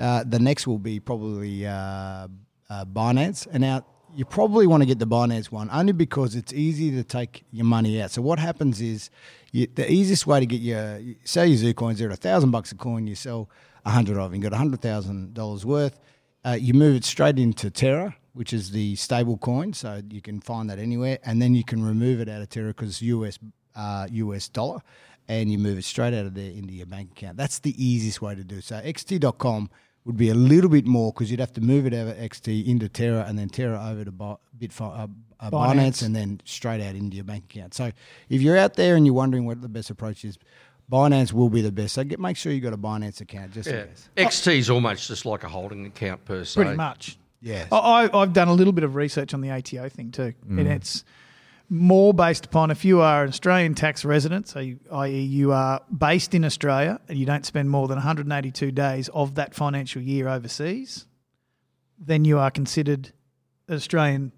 Uh, 0.00 0.24
the 0.26 0.38
next 0.38 0.66
will 0.66 0.78
be 0.78 1.00
probably 1.00 1.66
uh, 1.66 2.28
uh, 2.70 2.84
Binance. 2.84 3.46
And 3.50 3.62
now 3.62 3.84
you 4.14 4.24
probably 4.24 4.66
want 4.66 4.82
to 4.82 4.86
get 4.86 4.98
the 4.98 5.06
Binance 5.06 5.50
one 5.50 5.68
only 5.72 5.92
because 5.92 6.34
it's 6.34 6.52
easy 6.52 6.90
to 6.90 7.04
take 7.04 7.44
your 7.50 7.64
money 7.64 8.00
out. 8.00 8.10
So 8.10 8.22
what 8.22 8.38
happens 8.38 8.80
is 8.80 9.10
you, 9.52 9.66
the 9.74 9.90
easiest 9.90 10.26
way 10.26 10.40
to 10.40 10.46
get 10.46 10.60
your 10.60 11.00
sell 11.24 11.46
your 11.46 11.74
Zucoins, 11.74 11.98
they're 11.98 12.10
a 12.10 12.16
thousand 12.16 12.50
bucks 12.50 12.72
a 12.72 12.74
coin. 12.74 13.06
You 13.06 13.14
sell 13.14 13.48
a 13.84 13.90
hundred 13.90 14.18
of 14.18 14.30
them, 14.30 14.40
you 14.40 14.42
got 14.42 14.54
a 14.54 14.58
hundred 14.58 14.80
thousand 14.80 15.34
dollars 15.34 15.64
worth. 15.64 15.98
Uh, 16.44 16.56
you 16.60 16.74
move 16.74 16.96
it 16.96 17.04
straight 17.04 17.38
into 17.38 17.70
Terra, 17.70 18.16
which 18.32 18.52
is 18.52 18.72
the 18.72 18.96
stable 18.96 19.38
coin, 19.38 19.72
so 19.72 20.02
you 20.10 20.20
can 20.20 20.40
find 20.40 20.68
that 20.70 20.78
anywhere, 20.78 21.18
and 21.24 21.40
then 21.40 21.54
you 21.54 21.64
can 21.64 21.84
remove 21.84 22.20
it 22.20 22.28
out 22.28 22.42
of 22.42 22.48
Terra 22.48 22.68
because 22.68 23.00
US 23.02 23.38
uh, 23.76 24.06
US 24.10 24.48
dollar, 24.48 24.80
and 25.28 25.50
you 25.50 25.58
move 25.58 25.78
it 25.78 25.84
straight 25.84 26.14
out 26.14 26.26
of 26.26 26.34
there 26.34 26.50
into 26.50 26.72
your 26.72 26.86
bank 26.86 27.12
account. 27.12 27.36
That's 27.36 27.60
the 27.60 27.74
easiest 27.82 28.20
way 28.20 28.34
to 28.34 28.44
do. 28.44 28.60
So 28.60 28.76
XT.com 28.80 29.70
would 30.04 30.16
be 30.16 30.28
a 30.30 30.34
little 30.34 30.68
bit 30.70 30.84
more 30.86 31.12
because 31.12 31.30
you'd 31.30 31.40
have 31.40 31.52
to 31.52 31.60
move 31.60 31.86
it 31.86 31.94
out 31.94 32.08
of 32.08 32.16
XT 32.16 32.66
into 32.66 32.88
Terra, 32.88 33.24
and 33.28 33.38
then 33.38 33.48
Terra 33.48 33.80
over 33.90 34.04
to 34.04 34.10
Bi- 34.12 34.36
Bitfi- 34.58 34.80
uh, 34.80 35.06
uh, 35.40 35.50
Binance. 35.50 35.74
Binance, 35.76 36.02
and 36.06 36.16
then 36.16 36.40
straight 36.44 36.80
out 36.80 36.94
into 36.96 37.14
your 37.16 37.24
bank 37.24 37.44
account. 37.44 37.74
So 37.74 37.92
if 38.28 38.42
you're 38.42 38.56
out 38.58 38.74
there 38.74 38.96
and 38.96 39.06
you're 39.06 39.14
wondering 39.14 39.46
what 39.46 39.60
the 39.62 39.68
best 39.68 39.90
approach 39.90 40.24
is. 40.24 40.38
Binance 40.90 41.32
will 41.32 41.48
be 41.48 41.62
the 41.62 41.72
best. 41.72 41.94
So 41.94 42.04
get, 42.04 42.20
make 42.20 42.36
sure 42.36 42.52
you've 42.52 42.64
got 42.64 42.74
a 42.74 42.76
Binance 42.76 43.20
account 43.22 43.52
just 43.52 43.66
in 43.68 43.76
Yeah. 43.76 43.84
case. 43.86 44.08
XT 44.16 44.58
is 44.58 44.68
almost 44.68 45.08
just 45.08 45.24
like 45.24 45.42
a 45.42 45.48
holding 45.48 45.86
account 45.86 46.22
per 46.26 46.44
se. 46.44 46.60
Pretty 46.60 46.76
much. 46.76 47.16
Yes. 47.40 47.68
I, 47.72 47.76
I- 48.12 48.20
I've 48.20 48.32
done 48.34 48.48
a 48.48 48.52
little 48.52 48.72
bit 48.74 48.84
of 48.84 48.94
research 48.94 49.32
on 49.32 49.40
the 49.40 49.50
ATO 49.50 49.88
thing 49.88 50.10
too, 50.10 50.34
and 50.50 50.68
it's 50.68 51.04
more 51.68 52.12
based 52.12 52.46
upon 52.46 52.70
if 52.70 52.84
you 52.84 53.00
are 53.00 53.22
an 53.22 53.28
Australian 53.30 53.74
tax 53.74 54.04
resident, 54.04 54.48
so 54.48 54.60
you, 54.60 54.78
i.e., 54.92 55.20
you 55.20 55.52
are 55.52 55.80
based 55.96 56.34
in 56.34 56.44
Australia 56.44 57.00
and 57.08 57.18
you 57.18 57.26
don't 57.26 57.46
spend 57.46 57.70
more 57.70 57.88
than 57.88 57.96
182 57.96 58.70
days 58.72 59.08
of 59.10 59.34
that 59.36 59.54
financial 59.54 60.02
year 60.02 60.28
overseas, 60.28 61.06
then 61.98 62.24
you 62.24 62.38
are 62.38 62.50
considered 62.50 63.12
an 63.68 63.76
Australian 63.76 64.32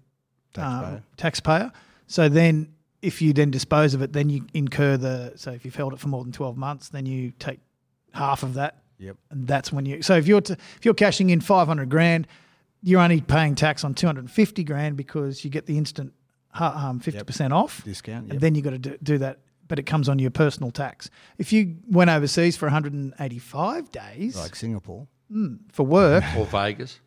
Taxpayer. 0.53 0.95
um, 0.95 1.03
taxpayer. 1.17 1.71
So 2.07 2.29
then, 2.29 2.73
if 3.01 3.21
you 3.21 3.33
then 3.33 3.51
dispose 3.51 3.93
of 3.93 4.01
it, 4.01 4.13
then 4.13 4.29
you 4.29 4.47
incur 4.53 4.97
the. 4.97 5.33
So 5.35 5.51
if 5.51 5.65
you've 5.65 5.75
held 5.75 5.93
it 5.93 5.99
for 5.99 6.07
more 6.07 6.23
than 6.23 6.31
12 6.31 6.55
months, 6.57 6.89
then 6.89 7.05
you 7.05 7.31
take 7.39 7.59
half 8.13 8.43
of 8.43 8.53
that 8.53 8.81
Yep. 8.97 9.17
and 9.29 9.45
that's 9.47 9.73
when 9.73 9.85
you. 9.85 10.01
So 10.01 10.15
if 10.15 10.25
you're 10.25 10.41
to, 10.41 10.53
if 10.53 10.85
you're 10.85 10.93
cashing 10.93 11.29
in 11.29 11.41
five 11.41 11.67
hundred 11.67 11.89
grand, 11.89 12.27
you're 12.81 13.01
only 13.01 13.19
paying 13.19 13.55
tax 13.55 13.83
on 13.83 13.93
two 13.93 14.07
hundred 14.07 14.21
and 14.21 14.31
fifty 14.31 14.63
grand 14.63 14.95
because 14.95 15.43
you 15.43 15.49
get 15.51 15.65
the 15.65 15.77
instant 15.77 16.13
um, 16.59 16.99
fifty 16.99 17.23
percent 17.23 17.53
off 17.53 17.83
Discount. 17.83 18.27
Yep. 18.27 18.33
and 18.33 18.41
then 18.41 18.55
you've 18.55 18.63
got 18.63 18.71
to 18.71 18.79
do, 18.79 18.97
do 19.01 19.17
that. 19.19 19.39
But 19.67 19.79
it 19.79 19.83
comes 19.87 20.07
on 20.07 20.19
your 20.19 20.29
personal 20.29 20.69
tax. 20.69 21.09
If 21.39 21.51
you 21.51 21.77
went 21.89 22.11
overseas 22.11 22.55
for 22.55 22.67
185 22.67 23.91
days 23.91 24.35
like 24.35 24.55
Singapore. 24.55 25.07
Hmm, 25.31 25.55
for 25.71 25.83
work 25.83 26.23
Or 26.37 26.45
Vegas. 26.45 26.99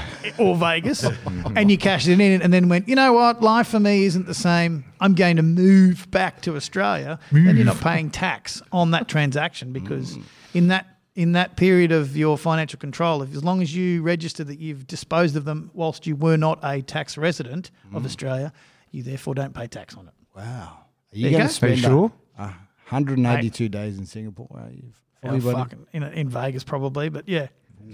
or 0.38 0.56
Vegas, 0.56 1.04
and 1.56 1.70
you 1.70 1.78
cashed 1.78 2.08
it 2.08 2.20
in, 2.20 2.42
and 2.42 2.52
then 2.52 2.68
went, 2.68 2.88
you 2.88 2.94
know 2.94 3.12
what, 3.12 3.42
life 3.42 3.68
for 3.68 3.80
me 3.80 4.04
isn't 4.04 4.26
the 4.26 4.34
same. 4.34 4.84
I'm 5.00 5.14
going 5.14 5.36
to 5.36 5.42
move 5.42 6.10
back 6.10 6.42
to 6.42 6.56
Australia. 6.56 7.18
Then 7.30 7.56
you're 7.56 7.66
not 7.66 7.80
paying 7.80 8.10
tax 8.10 8.62
on 8.72 8.92
that 8.92 9.08
transaction 9.08 9.72
because 9.72 10.14
hmm. 10.14 10.22
in 10.54 10.68
that 10.68 10.86
in 11.14 11.32
that 11.32 11.56
period 11.56 11.92
of 11.92 12.16
your 12.16 12.38
financial 12.38 12.78
control, 12.78 13.20
if 13.22 13.34
as 13.34 13.44
long 13.44 13.60
as 13.60 13.74
you 13.74 14.00
register 14.00 14.42
that 14.44 14.58
you've 14.58 14.86
disposed 14.86 15.36
of 15.36 15.44
them 15.44 15.70
whilst 15.74 16.06
you 16.06 16.16
were 16.16 16.38
not 16.38 16.58
a 16.62 16.80
tax 16.80 17.18
resident 17.18 17.70
of 17.92 18.00
hmm. 18.00 18.06
Australia, 18.06 18.52
you 18.92 19.02
therefore 19.02 19.34
don't 19.34 19.52
pay 19.54 19.66
tax 19.66 19.96
on 19.96 20.06
it. 20.08 20.14
Wow. 20.36 20.42
Are 20.42 20.76
There 21.10 21.18
you 21.20 21.24
you 21.26 21.30
going 21.32 21.42
go. 21.42 21.48
to 21.48 21.52
spend 21.54 21.72
Are 21.72 21.76
you 21.76 21.82
sure? 21.82 22.12
uh, 22.38 22.52
182 22.88 23.68
days 23.68 23.98
in 23.98 24.06
Singapore? 24.06 24.48
Are 24.54 24.70
you 24.70 24.92
fully 25.22 25.40
fucking, 25.40 25.86
in, 25.92 26.02
in 26.04 26.28
Vegas 26.28 26.62
probably, 26.64 27.08
but 27.08 27.28
yeah. 27.28 27.48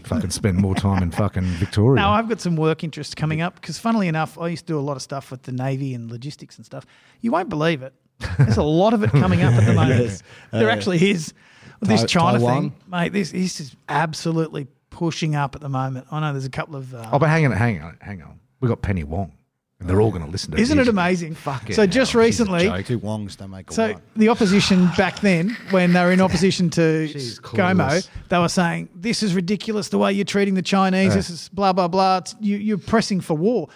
Fucking 0.04 0.30
spend 0.30 0.58
more 0.58 0.74
time 0.74 1.02
in 1.02 1.10
fucking 1.10 1.44
Victoria. 1.44 2.02
No, 2.02 2.10
I've 2.10 2.28
got 2.28 2.40
some 2.42 2.56
work 2.56 2.84
interests 2.84 3.14
coming 3.14 3.40
up 3.40 3.54
because, 3.54 3.78
funnily 3.78 4.06
enough, 4.06 4.38
I 4.38 4.48
used 4.48 4.66
to 4.66 4.72
do 4.74 4.78
a 4.78 4.82
lot 4.82 4.96
of 4.96 5.02
stuff 5.02 5.30
with 5.30 5.44
the 5.44 5.52
Navy 5.52 5.94
and 5.94 6.10
logistics 6.10 6.56
and 6.58 6.66
stuff. 6.66 6.84
You 7.22 7.30
won't 7.32 7.48
believe 7.48 7.82
it. 7.82 7.94
There's 8.36 8.58
a 8.58 8.62
lot 8.62 8.92
of 8.92 9.02
it 9.02 9.10
coming 9.12 9.40
up 9.42 9.54
at 9.54 9.64
the 9.64 9.72
moment. 9.82 10.00
Yes. 10.02 10.22
There 10.52 10.68
Uh, 10.68 10.72
actually 10.72 11.10
is. 11.10 11.32
This 11.80 12.00
Tai- 12.02 12.06
China 12.06 12.38
Taiwan? 12.38 12.70
thing, 12.70 12.72
mate, 12.86 13.12
this, 13.14 13.30
this 13.30 13.60
is 13.60 13.76
absolutely 13.88 14.66
pushing 14.90 15.34
up 15.36 15.54
at 15.54 15.62
the 15.62 15.68
moment. 15.70 16.06
I 16.10 16.20
know 16.20 16.32
there's 16.32 16.44
a 16.44 16.50
couple 16.50 16.76
of. 16.76 16.92
Uh, 16.94 17.08
oh, 17.12 17.18
but 17.18 17.30
hang 17.30 17.46
on, 17.46 17.52
hang 17.52 17.80
on, 17.80 17.96
hang 18.02 18.20
on. 18.20 18.40
We 18.60 18.68
got 18.68 18.82
Penny 18.82 19.04
Wong, 19.04 19.32
and 19.80 19.88
they're 19.88 20.00
all 20.00 20.10
going 20.10 20.24
to 20.24 20.30
listen 20.30 20.50
to. 20.52 20.58
isn't 20.60 20.78
it 20.78 20.88
amazing? 20.88 21.34
Fucking 21.34 21.74
so 21.74 21.86
just 21.86 22.14
recently. 22.14 22.64
Two 22.82 22.98
Wongs 22.98 23.36
don't 23.36 23.50
make 23.50 23.70
a 23.70 23.72
So 23.72 23.92
one. 23.92 24.02
the 24.16 24.28
opposition 24.28 24.88
back 24.96 25.20
then, 25.20 25.56
when 25.70 25.92
they 25.92 26.02
were 26.02 26.10
in 26.10 26.20
opposition 26.28 26.68
to 26.70 27.06
She's 27.06 27.38
Gomo, 27.38 27.74
clueless. 27.88 28.08
they 28.28 28.38
were 28.38 28.48
saying 28.48 28.88
this 28.94 29.22
is 29.22 29.34
ridiculous 29.34 29.88
the 29.90 29.98
way 29.98 30.12
you're 30.12 30.24
treating 30.24 30.54
the 30.54 30.62
Chinese. 30.62 31.14
This 31.14 31.30
is 31.30 31.48
blah 31.50 31.72
blah 31.72 31.86
blah. 31.88 32.18
It's, 32.18 32.34
you, 32.40 32.56
you're 32.56 32.78
pressing 32.78 33.20
for 33.20 33.34
war. 33.36 33.68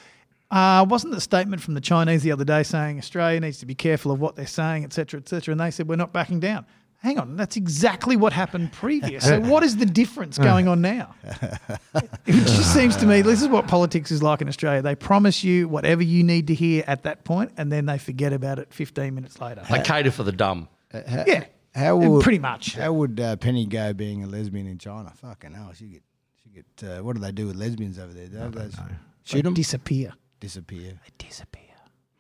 Uh, 0.51 0.85
wasn't 0.88 1.15
the 1.15 1.21
statement 1.21 1.62
from 1.62 1.75
the 1.75 1.81
Chinese 1.81 2.23
the 2.23 2.31
other 2.33 2.45
day 2.45 2.62
saying 2.62 2.99
Australia 2.99 3.41
needs 3.41 3.59
to 3.59 3.65
be 3.67 3.75
careful 3.75 4.12
of 4.12 4.21
what 4.21 4.37
they're 4.37 4.47
saying, 4.47 4.85
etc., 4.85 5.19
etc.? 5.21 5.53
And 5.53 5.61
they 5.61 5.71
said 5.71 5.88
we're 5.88 5.97
not 5.97 6.12
backing 6.12 6.41
down. 6.41 6.67
Hang 7.03 7.19
on, 7.19 7.37
that's 7.37 7.57
exactly 7.57 8.15
what 8.17 8.33
happened 8.33 8.73
previous. 8.73 9.25
So 9.25 9.41
what 9.41 9.65
is 9.65 9.77
the 9.77 9.87
difference 9.87 10.38
going 10.51 10.69
on 10.69 10.81
now? 10.81 11.15
It 11.95 12.47
just 12.47 12.73
seems 12.73 12.95
to 12.97 13.07
me 13.07 13.23
this 13.23 13.43
is 13.43 13.49
what 13.49 13.67
politics 13.67 14.12
is 14.12 14.23
like 14.23 14.41
in 14.41 14.49
Australia. 14.49 14.83
They 14.83 14.95
promise 14.95 15.43
you 15.43 15.67
whatever 15.67 16.03
you 16.05 16.23
need 16.23 16.47
to 16.47 16.55
hear 16.55 16.85
at 16.87 17.03
that 17.03 17.25
point, 17.25 17.51
and 17.57 17.73
then 17.73 17.87
they 17.87 17.99
forget 17.99 18.33
about 18.33 18.61
it 18.61 18.73
15 18.73 19.15
minutes 19.15 19.41
later. 19.41 19.62
They 19.69 19.81
cater 19.83 20.12
for 20.12 20.23
the 20.23 20.31
dumb. 20.31 20.69
Yeah, 20.95 21.45
How 21.75 21.97
would, 21.97 22.23
pretty 22.23 22.38
much. 22.38 22.75
How 22.77 22.93
would 22.93 23.19
uh, 23.19 23.35
Penny 23.37 23.67
go 23.67 23.93
being 23.93 24.23
a 24.23 24.27
lesbian 24.29 24.67
in 24.69 24.79
China? 24.79 25.12
Fucking 25.17 25.55
hell, 25.55 25.73
she 25.75 25.87
get, 25.87 26.03
she 26.43 26.51
get. 26.51 26.88
Uh, 26.88 27.03
what 27.03 27.17
do 27.17 27.21
they 27.23 27.33
do 27.33 27.47
with 27.49 27.57
lesbians 27.57 27.99
over 27.99 28.12
there? 28.12 28.29
Don't 28.29 28.55
they 28.55 28.69
shoot 29.25 29.43
them, 29.43 29.55
disappear. 29.55 30.12
disappear. 30.38 30.93
They 30.93 31.27
disappear. 31.27 31.62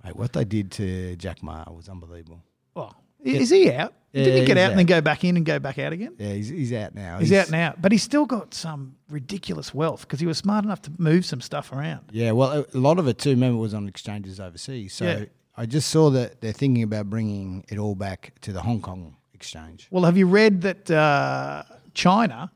Mate, 0.04 0.16
what 0.16 0.32
they 0.32 0.44
did 0.44 0.72
to 0.72 1.14
Jack 1.16 1.40
Ma 1.42 1.64
was 1.70 1.88
unbelievable. 1.88 2.42
Well, 2.74 2.96
is 3.24 3.50
he 3.50 3.70
out? 3.72 3.94
Yeah, 4.12 4.24
Did 4.24 4.34
he 4.40 4.44
get 4.46 4.56
he's 4.58 4.64
out 4.64 4.70
and 4.72 4.78
then 4.78 4.86
go 4.86 5.00
back 5.00 5.24
in 5.24 5.36
and 5.38 5.46
go 5.46 5.58
back 5.58 5.78
out 5.78 5.92
again? 5.94 6.14
Yeah, 6.18 6.34
he's, 6.34 6.48
he's 6.48 6.72
out 6.74 6.94
now. 6.94 7.18
He's, 7.18 7.32
out 7.32 7.50
now, 7.50 7.74
but 7.80 7.92
he's 7.92 8.02
still 8.02 8.26
got 8.26 8.52
some 8.52 8.96
ridiculous 9.08 9.72
wealth 9.72 10.02
because 10.02 10.20
he 10.20 10.26
was 10.26 10.36
smart 10.36 10.64
enough 10.66 10.82
to 10.82 10.92
move 10.98 11.24
some 11.24 11.40
stuff 11.40 11.72
around. 11.72 12.00
Yeah, 12.12 12.32
well, 12.32 12.52
a- 12.52 12.76
a 12.76 12.78
lot 12.78 12.98
of 12.98 13.08
it 13.08 13.16
too. 13.18 13.30
Remember, 13.30 13.58
was 13.58 13.72
on 13.72 13.88
exchanges 13.88 14.38
overseas. 14.38 14.92
So 14.92 15.04
Yeah. 15.06 15.24
I 15.56 15.64
just 15.66 15.88
saw 15.90 16.10
that 16.10 16.40
they're 16.42 16.52
thinking 16.52 16.82
about 16.82 17.08
bringing 17.08 17.64
it 17.70 17.78
all 17.78 17.94
back 17.94 18.34
to 18.42 18.52
the 18.52 18.60
Hong 18.60 18.82
Kong 18.82 19.16
exchange. 19.32 19.86
Well, 19.90 20.04
have 20.04 20.16
you 20.18 20.26
read 20.26 20.60
that 20.62 20.90
uh, 20.90 21.62
China 21.94 22.50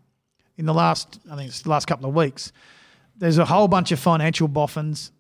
in 0.59 0.67
the 0.67 0.75
last, 0.75 1.21
I 1.31 1.37
think 1.37 1.49
it's 1.49 1.63
the 1.63 1.71
last 1.71 1.87
couple 1.87 2.09
of 2.09 2.15
weeks. 2.15 2.53
There's 3.17 3.39
a 3.39 3.45
whole 3.47 3.69
bunch 3.69 3.93
of 3.93 3.99
financial 3.99 4.47
boffins 4.49 5.11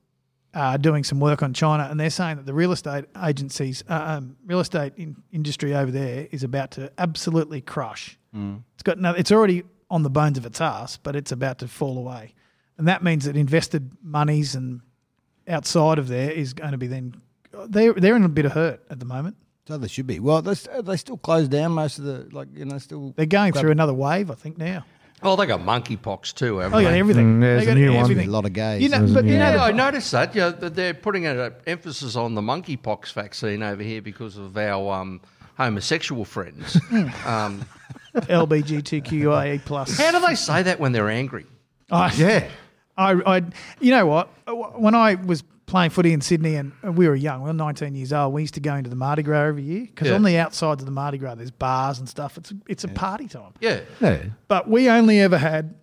uh, 0.57 0.79
doing 0.79 1.05
some 1.05 1.21
work 1.21 1.42
on 1.42 1.53
China, 1.53 1.87
and 1.90 2.01
they're 2.01 2.09
saying 2.09 2.37
that 2.37 2.47
the 2.47 2.55
real 2.55 2.73
estate 2.73 3.05
agencies, 3.23 3.85
uh, 3.90 4.16
um, 4.16 4.37
real 4.47 4.61
estate 4.61 4.95
in, 4.97 5.14
industry 5.31 5.75
over 5.75 5.90
there 5.90 6.29
is 6.31 6.42
about 6.42 6.71
to 6.73 6.90
absolutely 6.97 7.61
crush. 7.61 8.19
It's 8.75 8.83
got 8.83 8.99
no, 8.99 9.12
it's 9.12 9.31
already 9.31 9.64
on 9.90 10.03
the 10.03 10.09
bones 10.11 10.38
of 10.38 10.47
its 10.47 10.61
ass, 10.61 10.97
but 10.97 11.14
it's 11.14 11.31
about 11.31 11.59
to 11.59 11.69
fall 11.69 11.99
away, 11.99 12.35
and 12.79 12.88
that 12.88 13.05
means 13.05 13.27
that 13.27 13.37
invested 13.37 13.90
monies 14.03 14.55
and 14.55 14.81
outside 15.47 15.99
of 15.99 16.09
there 16.09 16.31
is 16.31 16.55
going 16.55 16.73
to 16.73 16.79
be 16.79 16.87
then 16.87 17.21
they're 17.69 17.92
they're 17.92 18.16
in 18.16 18.25
a 18.25 18.29
bit 18.29 18.47
of 18.47 18.53
hurt 18.53 18.81
at 18.88 18.99
the 18.99 19.07
moment. 19.07 19.37
So 19.69 19.77
they 19.77 19.88
should 19.88 20.07
be. 20.07 20.21
Well, 20.21 20.42
they, 20.42 20.55
they 20.81 20.97
still 20.97 21.16
closed 21.16 21.51
down 21.51 21.73
most 21.73 21.99
of 21.99 22.05
the 22.05 22.29
like 22.33 22.49
you 22.55 22.64
know 22.64 22.79
still. 22.79 23.12
They're 23.14 23.27
going 23.27 23.53
through 23.53 23.73
another 23.73 23.95
wave, 23.95 24.31
I 24.31 24.35
think 24.35 24.57
now. 24.57 24.87
Oh, 25.22 25.35
they 25.35 25.46
got 25.46 25.61
monkeypox 25.61 26.35
too, 26.35 26.59
haven't 26.59 26.74
Oh, 26.76 26.79
yeah, 26.79 26.90
they? 26.90 26.98
everything. 27.00 27.38
Mm, 27.38 27.40
there's 27.40 27.64
They 27.64 27.70
a 27.70 27.74
got 27.74 27.81
new 27.81 27.92
one. 27.94 28.02
everything. 28.02 28.29
A 28.29 28.31
lot 28.31 28.44
of 28.44 28.52
gays. 28.52 28.83
You 28.83 28.90
know, 28.90 28.98
There's 28.98 29.11
a 29.12 29.14
but 29.14 29.24
new 29.24 29.33
you 29.33 29.38
know, 29.38 29.44
Yeah, 29.46 29.57
the- 29.57 29.62
I 29.62 29.72
noticed 29.72 30.12
that. 30.12 30.35
Yeah, 30.35 30.50
that 30.50 30.74
they're 30.74 30.92
putting 30.94 31.26
an 31.26 31.52
emphasis 31.66 32.16
on 32.16 32.35
the 32.35 32.42
monkeypox 32.42 33.12
vaccine 33.14 33.62
over 33.62 33.83
here 33.83 34.02
because 34.02 34.37
of 34.37 34.57
our 34.59 34.92
um, 34.94 35.20
homosexual 35.57 36.24
friends. 36.26 36.79
um, 37.26 37.64
LBGTQIA 38.14 39.64
plus. 39.64 39.96
how 39.96 40.12
do 40.12 40.24
they 40.26 40.35
say 40.35 40.62
that 40.62 40.79
when 40.81 40.92
they're 40.92 41.11
angry? 41.11 41.46
I, 41.90 42.12
Yeah. 42.16 42.48
I, 42.96 43.12
I, 43.37 43.42
you 43.80 43.90
know 43.90 44.06
what? 44.06 44.28
When 44.78 44.94
I 44.94 45.16
was 45.16 45.42
playing 45.66 45.90
footy 45.90 46.12
in 46.12 46.20
Sydney 46.20 46.54
and 46.54 46.72
we 46.96 47.09
were 47.09 47.14
young, 47.16 47.42
we 47.42 47.48
were 47.48 47.52
19 47.52 47.94
years 47.94 48.12
old, 48.12 48.32
we 48.32 48.40
used 48.42 48.54
to 48.54 48.61
go 48.61 48.74
into 48.74 48.88
the 48.88 48.96
Mardi 48.96 49.22
Gras 49.22 49.42
every 49.48 49.62
year 49.64 49.80
because 49.87 50.09
Yeah. 50.09 50.14
on 50.14 50.22
the 50.22 50.38
outsides 50.38 50.80
of 50.82 50.87
the 50.87 50.92
Mardi 50.92 51.18
Gras, 51.18 51.35
there's 51.35 51.50
bars 51.50 51.98
and 51.98 52.09
stuff. 52.09 52.38
It's 52.38 52.52
it's 52.68 52.85
a 52.85 52.88
party 52.88 53.26
time. 53.28 53.52
Yeah. 53.61 53.80
Yeah. 54.00 54.22
But 54.48 54.68
we 54.70 54.88
only 54.88 55.20
ever 55.20 55.37
had 55.38 55.74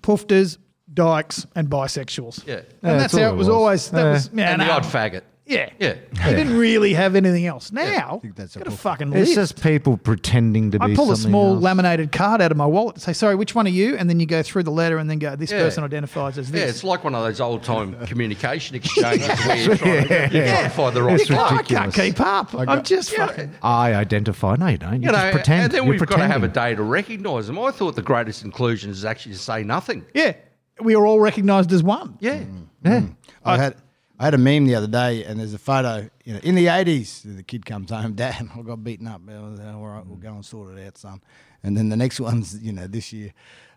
poofters, 0.00 0.58
dykes, 0.92 1.46
and 1.54 1.68
bisexuals. 1.68 2.46
Yeah. 2.46 2.54
And 2.56 2.64
Yeah, 2.82 2.92
that's 2.98 3.12
that's 3.12 3.14
how 3.14 3.28
it 3.30 3.32
it 3.32 3.36
was 3.36 3.46
was. 3.46 3.54
always. 3.56 3.90
That 3.90 4.02
Yeah. 4.04 4.12
was 4.12 4.30
yeah, 4.34 4.52
And 4.52 4.60
the 4.62 4.70
odd 4.70 4.82
faggot. 4.84 5.22
Yeah. 5.48 5.70
Yeah. 5.78 5.94
They 6.24 6.34
didn't 6.34 6.56
really 6.58 6.92
have 6.94 7.14
anything 7.14 7.46
else. 7.46 7.70
Now, 7.70 8.18
think 8.20 8.34
that's 8.34 8.56
a 8.56 8.58
got 8.58 8.64
to 8.64 8.70
book. 8.72 8.80
fucking 8.80 9.12
It's 9.14 9.28
live. 9.28 9.34
just 9.36 9.62
people 9.62 9.96
pretending 9.96 10.72
to 10.72 10.80
be. 10.80 10.92
I 10.92 10.94
pull 10.96 11.12
a 11.12 11.16
something 11.16 11.30
small 11.30 11.54
else. 11.54 11.62
laminated 11.62 12.10
card 12.10 12.42
out 12.42 12.50
of 12.50 12.56
my 12.56 12.66
wallet 12.66 12.96
and 12.96 13.02
say, 13.02 13.12
sorry, 13.12 13.36
which 13.36 13.54
one 13.54 13.64
are 13.66 13.70
you? 13.70 13.96
And 13.96 14.10
then 14.10 14.18
you 14.18 14.26
go 14.26 14.42
through 14.42 14.64
the 14.64 14.72
letter 14.72 14.98
and 14.98 15.08
then 15.08 15.20
go, 15.20 15.36
this 15.36 15.52
Yeah. 15.52 15.58
person 15.60 15.84
identifies 15.84 16.36
as 16.36 16.50
this. 16.50 16.58
Yeah, 16.60 16.66
this. 16.66 16.74
it's 16.76 16.84
like 16.84 17.04
one 17.04 17.14
of 17.14 17.22
those 17.22 17.40
old 17.40 17.62
time 17.62 17.94
communication 18.06 18.74
exchanges 18.74 19.28
where 19.46 19.56
you're 19.56 19.76
trying, 19.76 20.08
to, 20.08 20.14
you're 20.32 20.46
trying 20.48 20.64
to 20.64 20.68
find 20.70 20.96
the 20.96 21.02
right 21.04 21.20
It's 21.20 21.28
bloke. 21.28 21.52
I 21.52 21.62
can't 21.62 21.94
keep 21.94 22.20
up. 22.20 22.52
I'm 22.54 22.82
just 22.82 23.12
Yeah. 23.12 23.26
fucking. 23.28 23.54
I 23.62 23.94
identify. 23.94 24.56
No, 24.56 24.66
you 24.66 24.78
don't. 24.78 24.94
You, 25.00 25.06
You 25.10 25.12
know, 25.12 25.18
just 25.18 25.32
pretend. 25.32 25.62
and 25.64 25.72
then 25.72 25.82
You're 25.84 25.92
we've 25.92 26.00
got 26.06 26.16
to 26.16 26.26
have 26.26 26.42
a 26.42 26.48
pretending. 26.48 26.72
day 26.72 26.76
to 26.76 26.82
recognise 26.82 27.46
them. 27.46 27.58
I 27.60 27.70
thought 27.70 27.94
the 27.94 28.02
greatest 28.02 28.44
inclusion 28.44 28.90
is 28.90 29.04
actually 29.04 29.34
to 29.34 29.38
say 29.38 29.62
nothing. 29.62 30.04
Yeah. 30.12 30.32
We 30.80 30.96
are 30.96 31.06
all 31.06 31.20
recognised 31.20 31.72
as 31.72 31.84
one. 31.84 32.16
Yeah. 32.18 32.40
Mm. 32.40 32.66
Yeah. 32.84 33.00
Mm. 33.00 33.16
I 33.44 33.56
had 33.58 33.76
I 34.18 34.24
had 34.24 34.34
a 34.34 34.38
meme 34.38 34.64
the 34.64 34.74
other 34.74 34.86
day, 34.86 35.24
and 35.24 35.38
there's 35.38 35.52
a 35.52 35.58
photo. 35.58 36.08
You 36.24 36.34
know, 36.34 36.40
in 36.42 36.54
the 36.54 36.66
'80s, 36.66 37.36
the 37.36 37.42
kid 37.42 37.66
comes 37.66 37.90
home, 37.90 38.12
Dad, 38.14 38.48
I 38.56 38.62
got 38.62 38.82
beaten 38.82 39.06
up. 39.06 39.20
Was, 39.22 39.60
All 39.60 39.86
right, 39.86 40.06
we'll 40.06 40.16
go 40.16 40.32
and 40.32 40.44
sort 40.44 40.76
it 40.76 40.86
out, 40.86 40.98
son. 40.98 41.20
And 41.62 41.76
then 41.76 41.88
the 41.88 41.96
next 41.96 42.20
one's, 42.20 42.58
you 42.62 42.72
know, 42.72 42.86
this 42.86 43.12
year. 43.12 43.32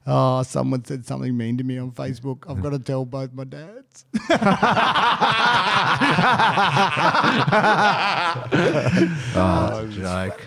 Oh, 0.08 0.41
someone 0.43 0.84
said 0.86 1.06
something 1.06 1.36
mean 1.36 1.58
to 1.58 1.63
me 1.63 1.78
on 1.78 1.91
Facebook. 1.91 2.49
I've 2.49 2.63
got 2.63 2.69
to 2.69 2.80
tell 2.80 3.06
both 3.06 3.34
my 3.34 3.43
dads. 3.43 4.06
Oh, 9.36 9.88
joke. 9.91 10.41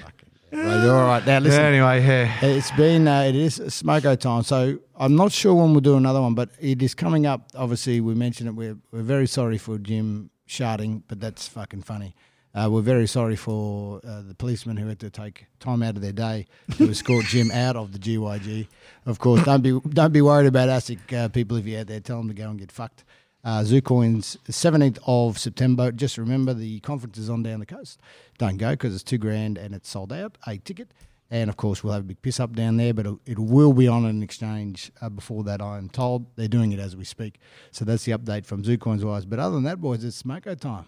Right, 0.53 0.87
all 0.89 1.07
right. 1.07 1.27
Now 1.27 1.39
listen. 1.39 1.61
Anyway, 1.61 2.05
yeah. 2.05 2.45
It's 2.45 2.71
been 2.73 3.09
uh, 3.09 3.23
it 3.23 3.35
is 3.35 3.59
smoko 3.59 4.19
time, 4.19 4.43
so 4.43 4.79
I'm 4.97 5.17
not 5.17 5.33
sure 5.33 5.55
when 5.55 5.73
we'll 5.73 5.81
do 5.81 5.97
another 5.97 6.21
one, 6.21 6.35
but 6.35 6.51
it 6.61 6.83
is 6.83 6.95
coming 6.95 7.27
up. 7.27 7.51
Obviously, 7.55 8.01
we 8.01 8.15
mentioned 8.15 8.49
it. 8.49 8.53
We're 8.53 8.77
we're 8.91 9.03
very 9.03 9.27
sorry 9.27 9.59
for 9.59 9.79
Jim 9.79 10.31
sharding, 10.49 11.03
but 11.09 11.21
that's 11.21 11.49
fucking 11.49 11.83
funny. 11.83 12.15
Uh, 12.55 12.69
we're 12.71 12.83
very 12.83 13.07
sorry 13.07 13.35
for 13.35 13.99
uh, 14.07 14.21
the 14.21 14.35
policemen 14.35 14.77
who 14.77 14.87
had 14.87 15.01
to 15.01 15.09
take 15.09 15.47
time 15.59 15.83
out 15.83 15.97
of 15.97 16.03
their 16.03 16.13
day 16.13 16.47
to 16.77 16.91
escort 16.91 17.25
Jim 17.25 17.51
out 17.55 17.77
of 17.77 17.93
the 17.93 17.99
GYG. 17.99 18.69
Of 19.07 19.19
course, 19.19 19.43
don't 19.45 19.63
be 19.63 19.81
don't 19.89 20.13
be 20.13 20.21
worried 20.21 20.47
about 20.49 20.69
ASIC 20.69 21.13
uh, 21.15 21.29
people 21.29 21.57
if 21.57 21.67
you're 21.67 21.81
out 21.81 21.87
there. 21.87 22.01
Tell 22.01 22.19
them 22.19 22.29
to 22.29 22.35
go 22.35 22.51
and 22.51 22.59
get 22.59 22.71
fucked. 22.71 23.05
Uh, 23.45 23.63
Zucoins, 23.63 24.37
17th 24.49 24.99
of 25.07 25.39
September. 25.39 25.91
Just 25.91 26.17
remember 26.17 26.55
the 26.55 26.79
conference 26.81 27.19
is 27.19 27.29
on 27.29 27.43
down 27.43 27.61
the 27.61 27.67
coast. 27.67 27.99
Don't 28.39 28.57
go 28.57 28.71
because 28.71 28.95
it's 28.95 29.03
two 29.03 29.19
grand 29.19 29.59
and 29.59 29.75
it's 29.75 29.89
sold 29.89 30.13
out. 30.13 30.39
A 30.47 30.59
ticket. 30.59 30.93
And 31.29 31.49
of 31.49 31.57
course, 31.57 31.83
we'll 31.83 31.95
have 31.95 32.03
a 32.03 32.07
big 32.07 32.21
piss 32.21 32.39
up 32.39 32.55
down 32.55 32.77
there, 32.77 32.93
but 32.93 33.07
it, 33.07 33.15
it 33.25 33.39
will 33.39 33.73
be 33.73 33.89
on 33.89 34.05
an 34.05 34.23
exchange 34.23 34.93
uh, 35.01 35.09
before 35.09 35.43
that, 35.45 35.63
I'm 35.63 35.89
told. 35.89 36.27
They're 36.37 36.47
doing 36.47 36.73
it 36.73 36.79
as 36.79 36.95
we 36.95 37.05
speak. 37.05 37.41
So 37.71 37.87
that's 37.87 38.05
the 38.05 38.13
update 38.13 38.45
from 38.45 38.63
Zucoins 38.63 39.03
Wise. 39.03 39.25
But 39.25 39.39
other 39.39 39.55
than 39.55 39.65
that, 39.65 39.81
boys, 39.81 40.05
it's 40.05 40.23
smoko 40.23 40.61
time. 40.61 40.85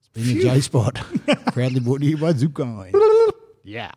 It's 0.00 0.08
been 0.08 0.38
a 0.38 0.40
J 0.40 0.60
spot. 0.62 0.94
Proudly 1.52 1.80
brought 1.80 2.00
to 2.00 2.06
you 2.06 2.16
by 2.16 2.32
Zucoin. 2.32 2.98
yeah. 3.64 3.92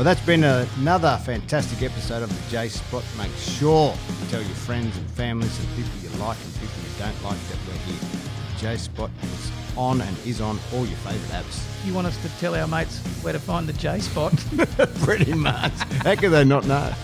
Well, 0.00 0.06
that's 0.06 0.24
been 0.24 0.44
another 0.44 1.20
fantastic 1.26 1.82
episode 1.82 2.22
of 2.22 2.30
the 2.30 2.50
J 2.50 2.70
Spot. 2.70 3.04
Make 3.18 3.30
sure 3.36 3.92
you 4.08 4.26
tell 4.30 4.40
your 4.40 4.54
friends 4.54 4.96
and 4.96 5.06
families 5.10 5.58
and 5.58 5.68
people 5.76 5.92
you 6.00 6.08
like 6.18 6.38
and 6.42 6.54
people 6.54 6.82
you 6.82 6.98
don't 6.98 7.22
like 7.22 7.38
that 7.48 7.58
we're 7.68 7.74
here. 7.84 8.20
J 8.56 8.78
Spot 8.78 9.10
is 9.22 9.52
on 9.76 10.00
and 10.00 10.16
is 10.26 10.40
on 10.40 10.58
all 10.72 10.86
your 10.86 10.96
favourite 11.00 11.44
apps. 11.44 11.62
You 11.84 11.92
want 11.92 12.06
us 12.06 12.16
to 12.22 12.30
tell 12.38 12.54
our 12.54 12.66
mates 12.66 12.96
where 13.22 13.34
to 13.34 13.38
find 13.38 13.68
the 13.68 13.74
J 13.74 13.98
spot? 13.98 14.32
Pretty 15.02 15.34
much. 15.34 15.74
How 16.02 16.14
could 16.14 16.30
they 16.30 16.44
not 16.44 16.66
know? 16.66 16.94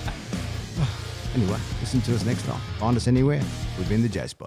Anyway, 1.35 1.59
listen 1.81 2.01
to 2.01 2.15
us 2.15 2.25
next 2.25 2.47
time. 2.47 2.59
Find 2.79 2.97
us 2.97 3.07
anywhere. 3.07 3.43
We've 3.77 3.91
been 3.91 4.01
the 4.01 4.09
J 4.09 4.27
Spot. 4.27 4.45